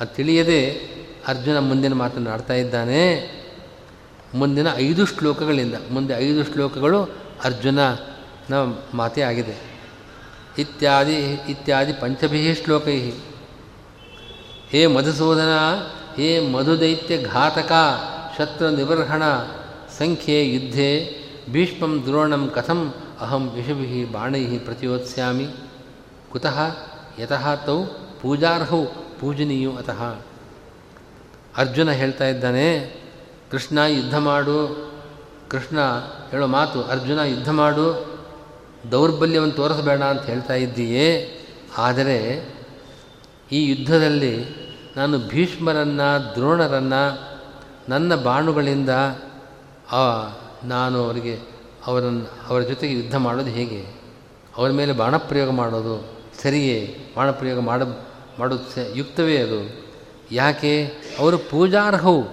[0.00, 0.70] ಅದು ತಿಳಿಯದೆ
[1.26, 3.30] ಅರ್ಜುನ ಮುಂದಿನ ಮಾತನ್ನು ಆಡ್ತಾ ಇದ್ದಾನೆ.
[4.34, 7.02] ಮುಂದಿನ ಐದು ಶ್ಲೋಕಗಳಿಂದ, ಮುಂದೆ ಐದು ಶ್ಲೋಕಗಳು
[7.44, 9.71] ಅರ್ಜುನನ ಮಾತೇ ಆಗಿದೆ.
[10.58, 11.16] ಇತ್ಯಾದಿ
[11.48, 13.10] ಇತ್ಯಾದಿ ಪಂಚಭಿ ಶ್ಲೋಕೈ.
[14.68, 15.48] ಹೇ ಮಧುಸೂದನ,
[16.16, 17.72] ಹೇ ಮಧುದೈತ್ಯ ಘಾತಕ,
[18.38, 19.22] ಶತ್ರು ನಿಬರ್ಹಣ,
[19.98, 21.16] ಸಂಖ್ಯೆ ಯುದ್ಧೆ,
[21.50, 25.46] ಭೀಷ್ಮಂ ದ್ರೋಣಂ ಕಥಂ, ಅಹಂ ವಿಷಭಿ ಬಾಣೈ ಪ್ರತಿಯೋತ್ಸ್ಯಾಮಿ
[26.32, 26.76] ಕುತಃ
[27.18, 27.84] ಯತಃ ತೌ
[28.20, 28.84] ಪೂಜಾರ್ಹೌ
[29.20, 30.16] ಪೂಜನೀಯು ಅತಃ.
[31.56, 32.96] ಅರ್ಜುನ ಹೇಳ್ತಾ ಇದ್ದಾನೆ,
[33.50, 34.90] ಕೃಷ್ಣ ಯುದ್ಧ ಮಾಡು.
[35.48, 35.78] ಕೃಷ್ಣ
[36.30, 38.11] ಹೇಳೋ ಮಾತು, ಅರ್ಜುನ ಯುದ್ಧ ಮಾಡು.
[38.90, 41.38] ದೌರ್ಬಲ್ಯವನ್ನು ತೋರಿಸಬೇಡ ಅಂತ ಹೇಳ್ತಾ ಇದ್ದೀಯೇ.
[41.78, 42.48] ಆದರೆ
[43.52, 44.44] ಈ ಯುದ್ಧದಲ್ಲಿ
[44.96, 47.32] ನಾನು ಭೀಷ್ಮರನ್ನು, ದ್ರೋಣರನ್ನು,
[47.88, 48.88] ನನ್ನ ಬಾಣುಗಳಿಂದ
[50.64, 51.38] ನಾನು ಅವರಿಗೆ
[51.86, 53.84] ಅವರನ್ನು, ಅವರ ಜೊತೆಗೆ ಯುದ್ಧ ಮಾಡೋದು ಹೇಗೆ?
[54.56, 56.08] ಅವರ ಮೇಲೆ ಬಾಣಪ್ರಯೋಗ ಮಾಡೋದು
[56.42, 56.98] ಸರಿಯೇ?
[57.16, 57.82] ಬಾಣಪ್ರಯೋಗ ಮಾಡ,
[58.38, 59.86] ಮಾಡೋದು ಸ, ಯುಕ್ತವೇ ಅದು?
[60.32, 60.84] ಯಾಕೆ?
[61.18, 62.24] ಅವರು ಪೂಜಾರ್ಹವು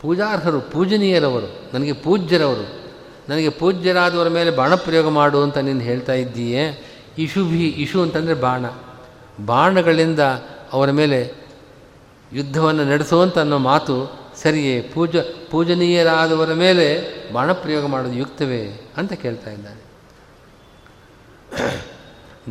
[0.00, 2.81] ಪೂಜಾರ್ಹರು, ಪೂಜನೀಯರವರು, ನನಗೆ ಪೂಜ್ಯರವರು.
[3.28, 6.84] ನನಗೆ ಪೂಜ್ಯರಾದವರ ಮೇಲೆ ಬಾಣ ಪ್ರಯೋಗ ಮಾಡು ಅಂತ ನೀನು ಹೇಳ್ತಾ ಇದ್ದೀಯೇ?
[7.18, 8.64] ಇಶುಭಿ ಇಶು ಅಂತಂದರೆ ಬಾಣ.
[9.46, 10.20] ಬಾಣಗಳಿಂದ
[10.72, 11.32] ಅವರ ಮೇಲೆ
[12.32, 14.80] ಯುದ್ಧವನ್ನು ನಡೆಸುವಂತ ಅನ್ನೋ ಮಾತು ಸರಿಯೇ?
[14.80, 15.16] ಪೂಜ,
[15.50, 19.82] ಪೂಜನೀಯರಾದವರ ಮೇಲೆ ಬಾಣಪ್ರಯೋಗ ಮಾಡೋದು ಯುಕ್ತವೇ ಅಂತ ಕೇಳ್ತಾ ಇದ್ದಾನೆ.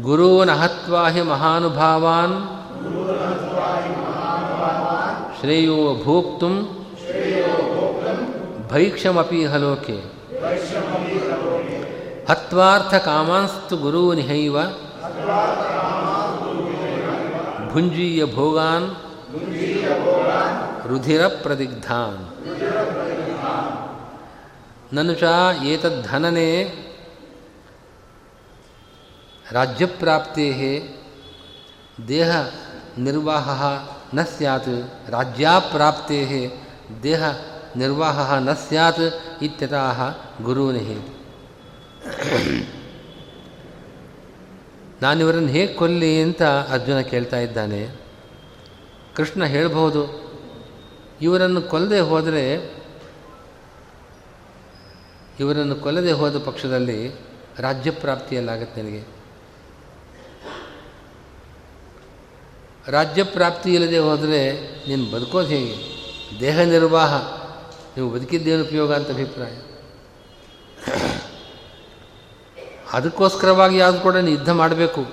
[0.01, 2.35] ಗುರೂನ್ ಅಹತ್ವಾ ಹಿ ಮಹಾನುಭಾವಾನ್
[5.39, 6.47] ಶ್ರೇಯೋ ಭೋಕ್ತು
[8.69, 10.20] ಭೈಕ್ಷಮಪಿ ಹಲೋಕೆ.
[12.29, 14.57] ಹತ್ವಾರ್ಥ ಕಾಮಾಂಸ್ತು ಗುರೂನಿಹೈವ
[17.71, 18.87] ಭುಂಜೀಯ ಭೋಗಾನ್
[20.87, 22.19] ರುಧಿರ ಪ್ರದಿಗ್ಧಾನ್
[24.93, 25.25] ನನು ಚ
[25.63, 26.49] ಏತದ್ಧನನೆ
[29.51, 30.47] ರಾಜ್ಯಪ್ರಾಪ್ತೆ
[32.07, 32.31] ದೇಹ
[32.97, 33.47] ನಿರ್ವಾಹ
[34.13, 34.73] ನ ಸ್ಯಾತ್
[35.09, 36.19] ರಾಜ್ಯಾಪ್ರಾಪ್ತೆ
[37.03, 37.21] ದೇಹ
[37.77, 41.07] ನಿರ್ವಾಹ ನ ಸ್ಯಾತ್ ಇತ್ಯತಃ ಗುರೂನಿ
[45.01, 47.89] ನಾನಿವರನ್ನು ಹೇಗೆ ಕೊಲ್ಲಿ ಅಂತ ಅರ್ಜುನ ಕೇಳ್ತಾ ಇದ್ದಾನೆ.
[49.15, 50.31] ಕೃಷ್ಣ ಹೇಳ್ಬೋದು
[51.21, 52.75] ಇವರನ್ನು ಕೊಲ್ಲದೆ ಹೋದರೆ,
[55.39, 57.15] ಇವರನ್ನು ಕೊಲ್ಲದೆ ಹೋದ ಪಕ್ಷದಲ್ಲಿ
[57.59, 59.03] ರಾಜ್ಯಪ್ರಾಪ್ತಿಯಲ್ಲಾಗತ್ತೆ ನನಗೆ.
[62.87, 64.53] ರಾಜ್ಯಪ್ರಾಪ್ತಿ ಇಲ್ಲದೆ ಹೋದರೆ
[64.87, 65.75] ನೀನು ಬದುಕೋದು ಹೇಗೆ?
[66.39, 67.40] ದೇಹ ನಿರ್ವಾಹ.
[67.97, 69.51] ನೀವು ಬದುಕಿದ್ದೇನು ಉಪಯೋಗ ಅಂತ ಅಭಿಪ್ರಾಯ?
[72.93, 75.05] ಅದಕ್ಕೋಸ್ಕರವಾಗಿ ಯಾವುದು ಕೂಡ ಯುದ್ಧ ಮಾಡಬೇಕು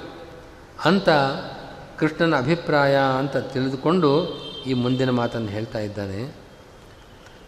[0.85, 1.09] ಅಂತ
[1.99, 4.29] ಕೃಷ್ಣನ ಅಭಿಪ್ರಾಯ ಅಂತ ತಿಳಿದುಕೊಂಡು
[4.67, 6.37] ಈ ಮುಂದಿನ ಮಾತನ್ನು ಹೇಳ್ತಾ ಇದ್ದಾನೆ.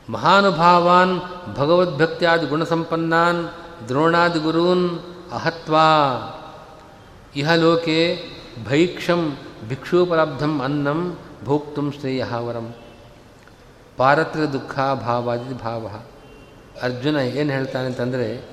[0.09, 1.21] ಮಹಾನುಭಾವಾನ್
[1.57, 3.49] ಭಗವದ್ಭಕ್ತಿಯಾದ ಗುಣಸಂಪನ್ನಾನ್
[3.89, 4.99] ದ್ರೋಣಾದಿ ಗುರೂನ್
[5.33, 5.87] ಅಹತ್ವಾ
[7.37, 8.25] ಇಹಲೋಕೆ
[8.65, 12.75] ಭೈಕ್ಷಂ ಭಿಕ್ಷೂಪಲಬ್ಧಂ ಅನ್ನಂ ಭೋಕ್ತು ಶ್ರೇಯಃ ವರಂ.
[14.01, 15.91] ಪಾರತ್ರ ದುಃಖ ಭಾವಾದಿ ಭಾವ.
[16.83, 18.49] ಅರ್ಜುನ ಏನು ಹೇಳ್ತಾನೆ ಅಂತಂದರೆ,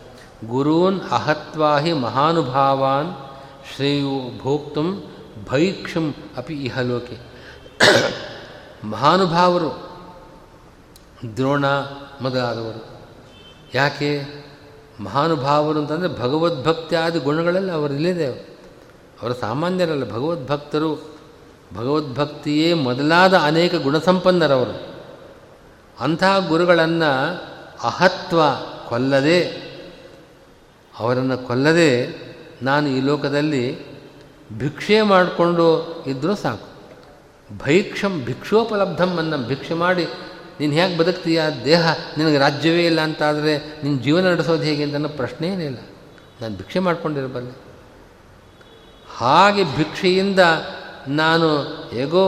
[0.47, 3.13] ಗುರೂನ್ ಅಹತ್ವಾಹಿ ಮಹಾನುಭಾವಾನ್
[3.75, 4.81] ಶ್ರೇಯು ಭೋಕ್ತು
[5.49, 7.17] ಭೈಕ್ಷಂ ಅಪಿ ಇಹಲೋಕೆ
[8.83, 9.89] ಮಹಾನುಭಾವರು
[11.37, 11.65] ದ್ರೋಣ
[12.21, 12.85] ಮೊದಲಾದವರು.
[13.73, 14.23] ಯಾಕೆ?
[14.99, 18.27] ಮಹಾನುಭಾವರು ಅಂತಂದರೆ ಭಗವದ್ಭಕ್ತ್ಯಾದಿ ಗುಣಗಳಲ್ಲಿ ಅವರಿಲ್ಲಿದೆ
[19.21, 21.17] ಅವರು ಸಾಮಾನ್ಯರಲ್ಲ, ಭಗವದ್ಭಕ್ತರು.
[21.77, 24.96] ಭಗವದ್ಭಕ್ತಿಯೇ ಮೊದಲಾದ ಅನೇಕ ಗುಣಸಂಪನ್ನರವರು.
[25.99, 27.11] ಅಂಥ ಗುರುಗಳನ್ನು
[27.83, 28.41] ಅಹತ್ವ
[28.89, 29.39] ಕೊಲ್ಲದೆ,
[30.99, 31.89] ಅವರನ್ನು ಕೊಲ್ಲದೆ
[32.61, 33.77] ನಾನು ಈ ಲೋಕದಲ್ಲಿ
[34.57, 35.67] ಭಿಕ್ಷೆ ಮಾಡಿಕೊಂಡು
[36.07, 36.67] ಇದ್ದರೂ ಸಾಕು.
[37.57, 40.07] ಭೈಕ್ಷಂ ಭಿಕ್ಷೋಪಲಬ್ಧಂ ಅನ್ನ, ಭಿಕ್ಷೆ ಮಾಡಿ,
[40.59, 41.41] ನೀನು ಹೇಗೆ ಬದುಕ್ತೀಯ?
[41.65, 45.77] ದೇಹ ನಿನಗೆ ರಾಜ್ಯವೇ ಇಲ್ಲ ಅಂತಾದರೆ ನಿನ್ನ ಜೀವನ ನಡೆಸೋದು ಹೇಗೆ ಅಂತ ಅನ್ನೋ ಪ್ರಶ್ನೆ ಏನಿಲ್ಲ
[46.41, 47.51] ನಾನು ಭಿಕ್ಷೆ ಮಾಡ್ಕೊಂಡಿರಬಲ್ಲೆ.
[49.17, 50.39] ಹಾಗೆ ಭಿಕ್ಷೆಯಿಂದ
[51.07, 51.57] ನಾನು
[51.91, 52.23] ಹೇಗೋ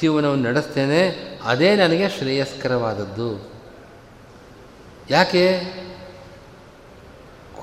[0.00, 3.52] ಜೀವನವನ್ನು ನಡೆಸ್ತೇನೆ ಅದೇ ನನಗೆ ಶ್ರೇಯಸ್ಕರವಾದದ್ದು.
[5.10, 5.62] ಯಾಕೆ?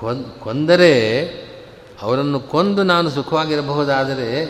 [0.00, 1.28] ಕೊಂದ್, ಕೊಂದರೆ
[2.02, 4.42] ಅವರನ್ನು ಕೊಂದು ನಾನು ಸುಖವಾಗಿರಬಹುದಾದರೆ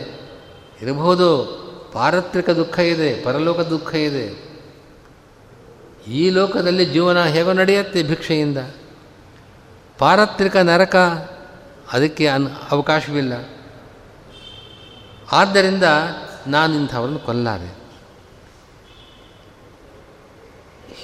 [0.83, 1.65] ಇರಬಹುದು.
[1.93, 4.45] ಪಾರತ್ರಿಕ ದುಃಖ ಇದೆ, ಪರಲೋಕ ದುಃಖ ಇದೆ.
[6.09, 8.59] ಈ ಲೋಕದಲ್ಲಿ ಜೀವನ ಹೇಗೋ ನಡೆಯುತ್ತೆ ಭಿಕ್ಷೆಯಿಂದ.
[9.99, 10.97] ಪಾರತ್ರಿಕ ನರಕ
[11.93, 13.33] ಅದಕ್ಕೆ ಅನ್, ಅವಕಾಶವಿಲ್ಲ.
[15.33, 15.83] ಆದ್ದರಿಂದ
[16.47, 17.84] ನಾನು ಇಂಥವರನ್ನು ಕೊಲ್ಲಾರೆ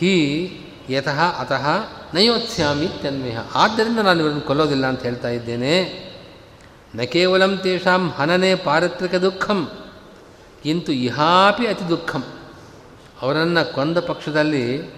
[0.01, 0.14] ಹೀ
[0.90, 1.68] ಯತಃ ಅತಃ
[2.14, 5.74] ನಯೋತ್ಸ್ಯಾಮಿ ತನ್ಮೇಹ ಆದ್ದರಿಂದ ನಾನು ಇವರನ್ನು ಕೊಲ್ಲೋದಿಲ್ಲ ಅಂತ ಹೇಳ್ತಾ ಇದ್ದೇನೆ.
[6.94, 9.68] ನ ಕೇವಲಂ ತೇಷಾಂ ಹನನೆ ಪಾರತ್ರಿಕ ದುಃಖಂ.
[10.62, 12.24] ಕಿಂತು ಇಹಾಪಿ ಅತಿ ದುಃಖಂ.
[13.22, 14.94] ಅವರನ್ನು ಕೊಂದ ಪಕ್ಷದಲ್ಲಿ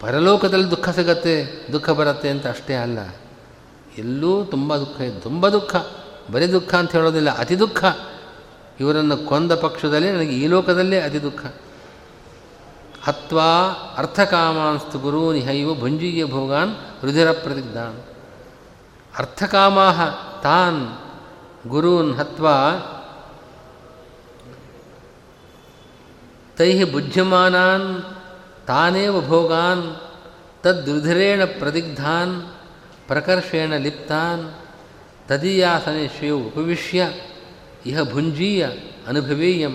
[0.00, 2.98] ಪರಲೋಕದಲ್ಲಿ ದುಃಖ ಸಿಗತ್ತೆ, ದುಃಖ ಬರುತ್ತೆ ಅಂತ ಅಷ್ಟೇ ಅಲ್ಲ.
[3.98, 5.20] ಎಲ್ಲೂ ತುಂಬ ದುಃಖ ಇದೆ.
[5.20, 5.76] ತುಂಬ ದುಃಖ.
[6.32, 7.84] ಬರೀ ದುಃಖ ಅಂತ ಹೇಳೋದಿಲ್ಲ, ಅತಿ ದುಃಖ.
[8.80, 11.46] ಇವರನ್ನು ಕೊಂದ ಪಕ್ಷದಲ್ಲಿ ನನಗೆ ಈ ಲೋಕದಲ್ಲೇ ಅತಿ ದುಃಖ.
[13.06, 17.98] ಹತ್ವಾ ಅರ್ಥಕಾಮಾಂಸ್ತು ಗುರು ನಿಹೈವ ಭುಂಜೀಯ ಭೋಗಾನ್ ರುಧಿರ ಪ್ರತಿಜ್ಞಾನ್.
[19.18, 19.92] ಅರ್ಥಕಾಮಾ
[20.42, 20.98] ತಾನ್
[21.68, 22.56] ಗುರೂನ್ ಹತ್ವಾ
[26.56, 28.02] ತೈ ಭುಜ್ಯಮಾನಾನ್
[28.66, 30.00] ತಾನೇವ ಭೋಗಾನ್
[30.62, 32.34] ತದ್ರುಧಿರೇಣ ಪ್ರದಿಗ್ಧಾನ್
[33.08, 34.54] ಪ್ರಕರ್ಷೇಣ ಲಿಪ್ತಾನ್
[35.28, 37.10] ತದೀಯಾಸನೆ ಶ್ರೇಯು ಉಪವಿಶ್ಯ
[37.86, 38.66] ಇಹ ಭುಂಜೀಯ
[39.08, 39.74] ಅನುಭವೇಯಂ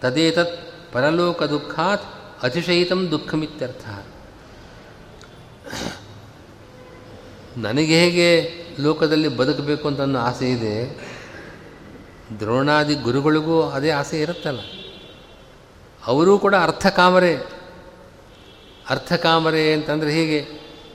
[0.00, 0.58] ತದೇತತ್
[0.92, 2.02] ಪರಲೋಕ ದುಃಖಾತ್
[2.42, 3.84] ಅತಿಶಯಿತಂ ದುಃಖಮಿತ್ಯರ್ಥ.
[7.56, 8.28] ನನಗೆ ಹೇಗೆ
[8.80, 10.74] ಲೋಕದಲ್ಲಿ ಬದುಕಬೇಕು ಅಂತ ಅನ್ನೋ ಆಸೆ ಇದೆ,
[12.40, 14.60] ದ್ರೋಣಾದಿ ಗುರುಗಳಿಗೂ ಅದೇ ಆಸೆ ಇರುತ್ತಲ್ಲ.
[16.06, 17.32] ಅವರೂ ಕೂಡ ಅರ್ಥಕಾಮರೆ.
[18.90, 20.38] ಅರ್ಥಕಾಮರೆ ಅಂತಂದರೆ ಹೀಗೆ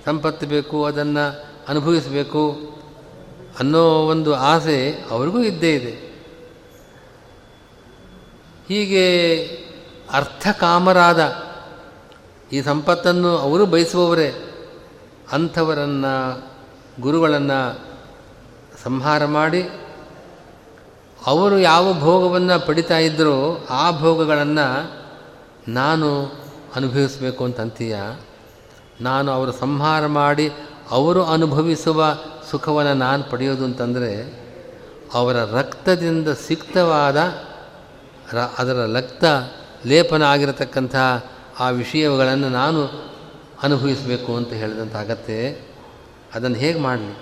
[0.05, 1.25] ಸಂಪತ್ತು ಬೇಕು, ಅದನ್ನು
[1.67, 2.41] ಅನುಭವಿಸಬೇಕು
[3.59, 4.79] ಅನ್ನೋ ಒಂದು ಆಸೆ
[5.09, 5.93] ಅವ್ರಿಗೂ ಇದ್ದೇ ಇದೆ.
[8.67, 9.05] ಹೀಗೆ
[10.13, 11.33] ಅರ್ಥಕಾಮರಾದ
[12.51, 14.49] ಈ ಸಂಪತ್ತನ್ನು ಅವರು ಬಯಸುವವರೇ.
[15.31, 16.43] ಅಂಥವರನ್ನು,
[17.01, 17.79] ಗುರುಗಳನ್ನು
[18.83, 19.69] ಸಂಹಾರ ಮಾಡಿ,
[21.25, 24.91] ಅವರು ಯಾವ ಭೋಗವನ್ನು ಪಡಿತಾ ಇದ್ದರೂ ಆ ಭೋಗಗಳನ್ನು
[25.67, 26.25] ನಾನು
[26.75, 27.95] ಅನುಭವಿಸಬೇಕು ಅಂತ ಅಂತೀಯ?
[29.01, 30.51] ನಾನು ಅವರು ಸಂಹಾರ ಮಾಡಿ
[30.91, 32.17] ಅವರು ಅನುಭವಿಸುವ
[32.51, 34.43] ಸುಖವನ್ನು ನಾನು ಪಡೆಯೋದು ಅಂತಂದರೆ,
[35.13, 37.17] ಅವರ ರಕ್ತದಿಂದ ಸಿಕ್ತವಾದ
[38.57, 39.23] ಅದರ ರಕ್ತ
[39.85, 40.95] ಲೇಪನ ಆಗಿರತಕ್ಕಂಥ
[41.59, 43.11] ಆ ವಿಷಯಗಳನ್ನು ನಾನು
[43.63, 45.67] ಅನುಭವಿಸಬೇಕು ಅಂತ ಹೇಳಿದಂತಾಗತ್ತೆ
[46.33, 47.17] ಅದನ್ನು ಹೇಗೆ ಮಾಡಲಿ?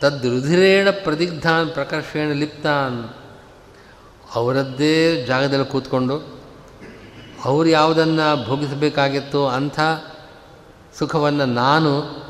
[0.00, 3.08] ತದ್ರುಧಿರೇಣ ಪ್ರದಿಗ್ಧಾನ್ ಪ್ರಕರ್ಷೇಣ ಲಿಪ್ತಾನ್.
[4.34, 6.34] ಅವರದ್ದೇ ಜಾಗದಲ್ಲಿ ಕೂತ್ಕೊಂಡು
[7.44, 9.80] ಅವರು ಯಾವುದನ್ನು ಭೋಗಿಸಬೇಕಾಗಿತ್ತು ಅಂಥ
[10.98, 12.24] ಸುಖವನ್ನು ನಾನು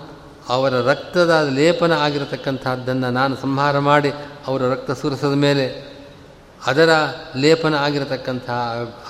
[0.49, 4.13] ಅವರ ರಕ್ತದ ಲೇಪನ ಆಗಿರತಕ್ಕಂಥದ್ದನ್ನು ನಾನು ಸಂಹಾರ ಮಾಡಿ
[4.47, 5.94] ಅವರ ರಕ್ತ ಸುರಿಸದ ಮೇಲೆ
[6.67, 6.91] ಅದರ
[7.37, 8.51] ಲೇಪನ ಆಗಿರತಕ್ಕಂಥ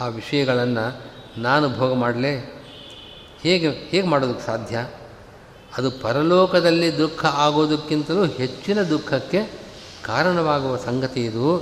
[0.01, 1.01] ಆ ವಿಷಯಗಳನ್ನು
[1.41, 2.63] ನಾನು ಭೋಗ ಮಾಡಲೇ
[3.43, 4.89] ಹೇಗೆ ಹೇಗೆ ಮಾಡೋದಕ್ಕೆ ಸಾಧ್ಯ?
[5.79, 9.51] ಅದು ಪರಲೋಕದಲ್ಲಿ ದುಃಖ ಆಗೋದಕ್ಕಿಂತಲೂ ಹೆಚ್ಚಿನ ದುಃಖಕ್ಕೆ
[10.05, 11.59] ಕಾರಣವಾಗುವ ಸಂಗತಿ ಇದು.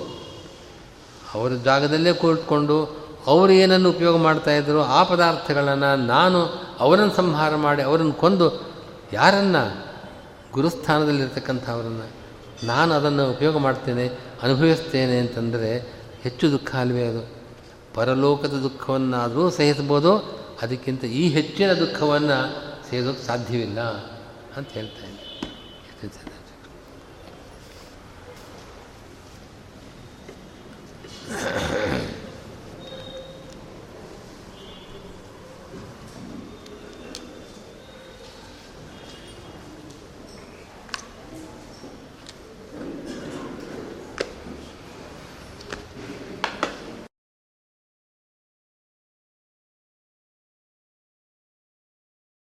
[1.34, 6.44] ಅವರ ಜಾಗದಲ್ಲೇ ಕೂತ್ಕೊಂಡು ಅವರು ಏನನ್ನು ಉಪಯೋಗ ಮಾಡ್ತಾಯಿದ್ರು ಆ ಪದಾರ್ಥಗಳನ್ನು ನಾನು
[6.80, 8.46] ಅವರನ್ನು ಸಂಹಾರ ಮಾಡಿ ಅವರನ್ನು ಕೊಂದು
[9.12, 9.84] ಯಾರನ್ನು
[10.52, 12.21] ಗುರುಸ್ಥಾನದಲ್ಲಿರ್ತಕ್ಕಂಥವರನ್ನು
[12.64, 14.08] ನಾನು ಅದನ್ನು ಉಪಯೋಗ ಮಾಡ್ತೇನೆ,
[14.42, 15.78] ಅನುಭವಿಸ್ತೇನೆ ಅಂತಂದರೆ
[16.22, 17.42] ಹೆಚ್ಚು ದುಃಖ ಅಲ್ವೇ ಅದು.
[17.94, 22.38] ಪರಲೋಕದ ದುಃಖವನ್ನಾದರೂ ಸಹಿಸ್ಬೋದು ಅದಕ್ಕಿಂತ ಈ ಹೆಚ್ಚಿನ ದುಃಖವನ್ನು
[22.90, 23.80] ಸೇದೋಕ್ಕೆ ಸಾಧ್ಯವಿಲ್ಲ
[24.56, 25.28] ಅಂತ ಹೇಳ್ತಾ ಇದ್ದೀನಿ